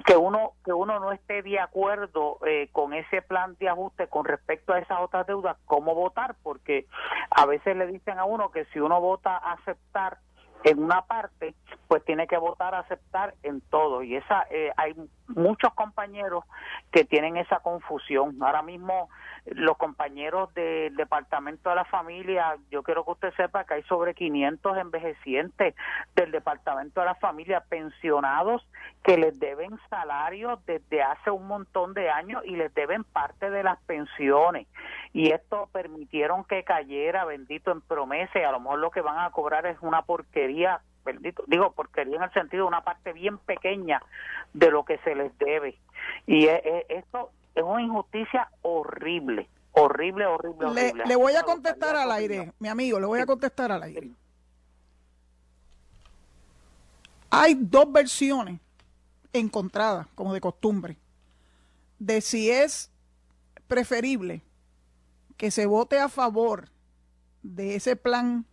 [0.03, 4.25] que uno que uno no esté de acuerdo eh, con ese plan de ajuste con
[4.25, 6.85] respecto a esas otras deudas, cómo votar, porque
[7.29, 10.17] a veces le dicen a uno que si uno vota aceptar
[10.63, 11.55] en una parte,
[11.87, 14.03] pues tiene que votar aceptar en todo.
[14.03, 14.93] Y esa eh, hay
[15.35, 16.43] muchos compañeros
[16.91, 18.37] que tienen esa confusión.
[18.41, 19.09] Ahora mismo
[19.45, 24.13] los compañeros del Departamento de la Familia, yo quiero que usted sepa que hay sobre
[24.13, 25.75] 500 envejecientes
[26.15, 28.65] del Departamento de la Familia pensionados
[29.03, 33.63] que les deben salarios desde hace un montón de años y les deben parte de
[33.63, 34.67] las pensiones.
[35.13, 39.19] Y esto permitieron que cayera, bendito, en promesa y a lo mejor lo que van
[39.19, 43.37] a cobrar es una porquería bendito, digo porquería en el sentido de una parte bien
[43.39, 44.01] pequeña
[44.53, 45.77] de lo que se les debe.
[46.27, 51.05] Y esto es una injusticia horrible, horrible, horrible, horrible.
[51.05, 54.11] Le, voy a contestar al aire, mi amigo, le voy a contestar al aire.
[57.29, 58.59] Hay dos versiones
[59.33, 60.97] encontradas, como de costumbre,
[61.99, 62.91] de si es
[63.67, 64.41] preferible
[65.37, 66.69] que se vote a favor
[67.41, 68.45] de ese plan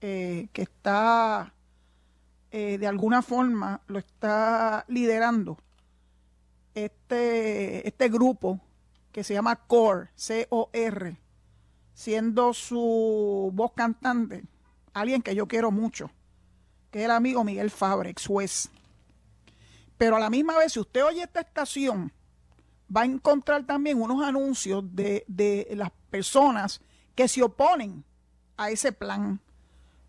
[0.00, 1.53] eh, que está
[2.56, 5.58] eh, de alguna forma lo está liderando
[6.72, 8.60] este, este grupo
[9.10, 11.16] que se llama CORE, C-O-R,
[11.94, 14.44] siendo su voz cantante
[14.92, 16.12] alguien que yo quiero mucho,
[16.92, 18.70] que es el amigo Miguel Fabre, ex juez.
[19.98, 22.12] Pero a la misma vez, si usted oye esta estación,
[22.96, 26.80] va a encontrar también unos anuncios de, de las personas
[27.16, 28.04] que se oponen
[28.56, 29.40] a ese plan.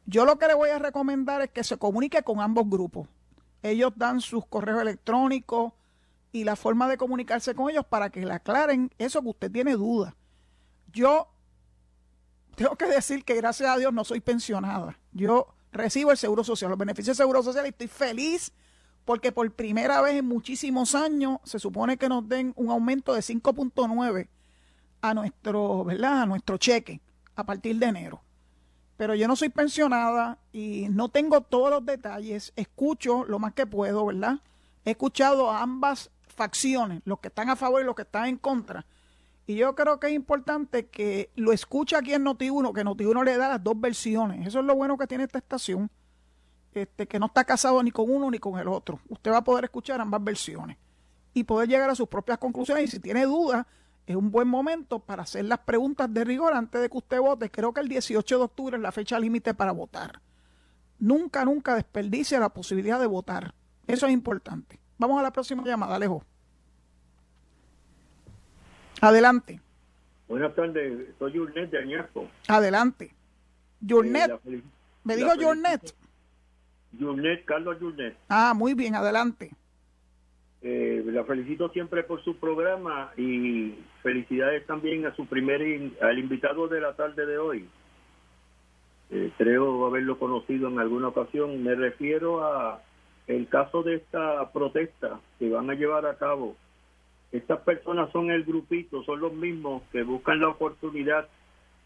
[0.06, 3.08] Yo lo que le voy a recomendar es que se comunique con ambos grupos.
[3.64, 5.74] Ellos dan sus correos electrónicos,
[6.36, 9.74] y la forma de comunicarse con ellos para que le aclaren eso que usted tiene
[9.74, 10.16] duda.
[10.92, 11.30] Yo
[12.56, 15.00] tengo que decir que gracias a Dios no soy pensionada.
[15.14, 18.52] Yo recibo el seguro social, los beneficios del seguro social y estoy feliz
[19.06, 23.22] porque por primera vez en muchísimos años se supone que nos den un aumento de
[23.22, 24.28] 5.9
[25.02, 26.24] a nuestro, ¿verdad?
[26.24, 27.00] A nuestro cheque
[27.36, 28.25] a partir de enero.
[28.98, 33.66] Pero yo no soy pensionada y no tengo todos los detalles, escucho lo más que
[33.66, 34.40] puedo, ¿verdad?
[34.86, 38.38] He escuchado a ambas facciones, los que están a favor y los que están en
[38.38, 38.86] contra.
[39.48, 43.38] Y yo creo que es importante que lo escuche aquí en Noti1, que Noti1 le
[43.38, 44.48] da las dos versiones.
[44.48, 45.92] Eso es lo bueno que tiene esta estación,
[46.74, 49.00] este, que no está casado ni con uno ni con el otro.
[49.08, 50.78] Usted va a poder escuchar ambas versiones
[51.34, 52.86] y poder llegar a sus propias conclusiones.
[52.86, 53.68] Y si tiene dudas,
[54.08, 57.50] es un buen momento para hacer las preguntas de rigor antes de que usted vote.
[57.50, 60.22] Creo que el 18 de octubre es la fecha límite para votar.
[61.00, 63.54] Nunca, nunca desperdicie la posibilidad de votar.
[63.88, 64.80] Eso es importante.
[64.98, 66.24] Vamos a la próxima llamada, Alejo.
[69.02, 69.60] Adelante.
[70.28, 72.28] Buenas tardes, soy Yurnet de Añasco.
[72.48, 73.14] Adelante.
[73.82, 74.32] Yurnet.
[74.46, 74.64] Eh,
[75.04, 75.96] ¿Me dijo Yurnet?
[76.94, 78.18] Yurnet, Carlos Yurnet.
[78.30, 79.52] Ah, muy bien, adelante.
[80.62, 85.62] Eh, la felicito siempre por su programa y felicidades también a su primer
[86.02, 87.68] al invitado de la tarde de hoy.
[89.12, 91.64] Eh, creo haberlo conocido en alguna ocasión.
[91.64, 92.82] Me refiero a
[93.28, 96.56] el caso de esta protesta que van a llevar a cabo,
[97.32, 101.28] estas personas son el grupito, son los mismos que buscan la oportunidad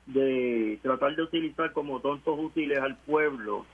[0.06, 3.66] de tratar de utilizar como tontos útiles al pueblo,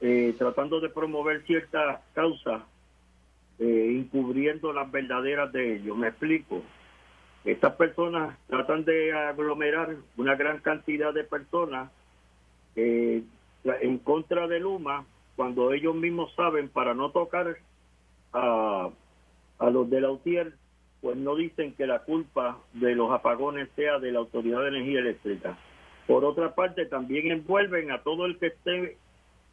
[0.00, 2.62] eh, tratando de promover ciertas causas,
[3.58, 5.96] eh, encubriendo las verdaderas de ellos.
[5.96, 6.62] Me explico.
[7.44, 11.90] Estas personas tratan de aglomerar una gran cantidad de personas
[12.74, 13.22] eh,
[13.80, 15.04] en contra de Luma
[15.36, 17.56] cuando ellos mismos saben para no tocar
[18.32, 18.90] a,
[19.58, 20.54] a los de la UTIER,
[21.00, 25.00] pues no dicen que la culpa de los apagones sea de la Autoridad de Energía
[25.00, 25.58] Eléctrica.
[26.06, 28.96] Por otra parte, también envuelven a todo el que esté,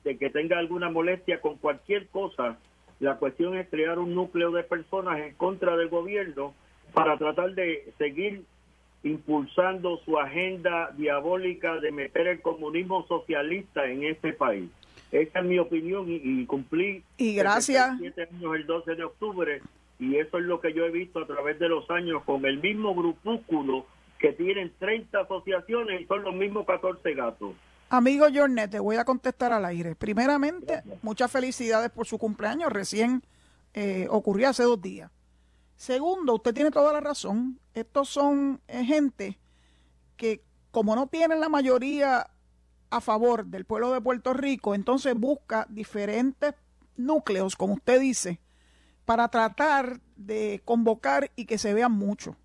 [0.03, 2.57] de que tenga alguna molestia con cualquier cosa.
[3.03, 6.53] La cuestión es crear un núcleo de personas en contra del gobierno
[6.93, 8.45] para tratar de seguir
[9.03, 14.69] impulsando su agenda diabólica de meter el comunismo socialista en este país.
[15.11, 19.61] Esa es mi opinión y, cumplí y gracias años el 12 de octubre
[19.99, 22.59] y eso es lo que yo he visto a través de los años con el
[22.61, 23.85] mismo grupúsculo
[24.17, 27.51] que tienen 30 asociaciones y son los mismos 14 gatos.
[27.93, 29.95] Amigo Jornet, te voy a contestar al aire.
[29.95, 33.23] Primeramente, muchas felicidades por su cumpleaños, recién
[33.75, 35.11] eh, ocurrió hace dos días.
[35.75, 37.59] Segundo, usted tiene toda la razón.
[37.75, 39.37] Estos son eh, gente
[40.17, 42.31] que, como no tienen la mayoría
[42.89, 46.55] a favor del pueblo de Puerto Rico, entonces busca diferentes
[46.97, 48.39] núcleos, como usted dice,
[49.05, 52.37] para tratar de convocar y que se vean mucho.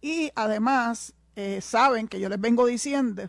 [0.00, 3.28] Y además, eh, saben que yo les vengo diciendo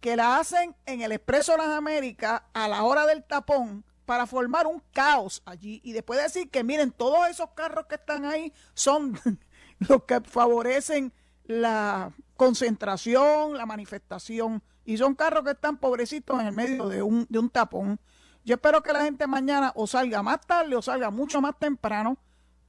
[0.00, 4.66] que la hacen en el Expreso las Américas a la hora del tapón para formar
[4.66, 9.18] un caos allí y después decir que miren, todos esos carros que están ahí son
[9.80, 11.12] los que favorecen
[11.44, 17.26] la concentración, la manifestación y son carros que están pobrecitos en el medio de un,
[17.28, 18.00] de un tapón.
[18.44, 22.16] Yo espero que la gente mañana o salga más tarde o salga mucho más temprano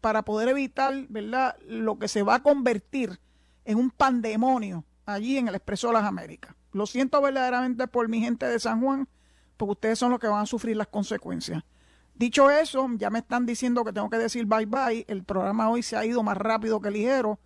[0.02, 3.20] para poder evitar, ¿verdad?, lo que se va a convertir
[3.64, 6.54] en un pandemonio allí en el Expreso de las Américas.
[6.72, 9.07] Lo siento verdaderamente por mi gente de San Juan,
[9.57, 11.63] porque ustedes son los que van a sufrir las consecuencias.
[12.15, 15.05] Dicho eso, ya me están diciendo que tengo que decir bye bye.
[15.07, 17.39] El programa hoy se ha ido más rápido que ligero.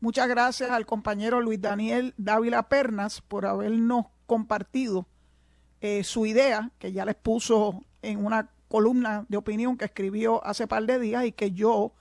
[0.00, 5.06] Muchas gracias al compañero Luis Daniel Dávila Pernas por habernos compartido
[5.80, 10.66] eh, su idea, que ya les puso en una columna de opinión que escribió hace
[10.66, 11.92] par de días y que yo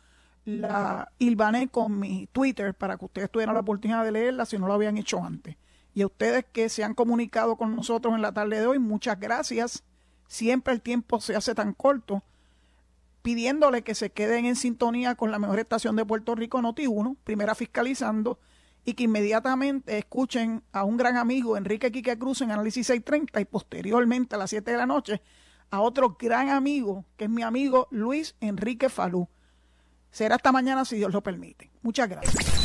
[0.46, 4.68] la hilvané con mi Twitter para que ustedes tuvieran la oportunidad de leerla si no
[4.68, 5.58] lo habían hecho antes.
[5.96, 9.18] Y a ustedes que se han comunicado con nosotros en la tarde de hoy, muchas
[9.18, 9.86] gracias.
[10.28, 12.22] Siempre el tiempo se hace tan corto.
[13.22, 17.56] Pidiéndole que se queden en sintonía con la mejor estación de Puerto Rico, Noti1, primera
[17.56, 18.40] fiscalizando,
[18.84, 23.46] y que inmediatamente escuchen a un gran amigo, Enrique Quique Cruz, en Análisis 630, y
[23.46, 25.22] posteriormente a las 7 de la noche,
[25.72, 29.30] a otro gran amigo, que es mi amigo Luis Enrique Falú.
[30.12, 31.72] Será hasta mañana si Dios lo permite.
[31.82, 32.65] Muchas gracias.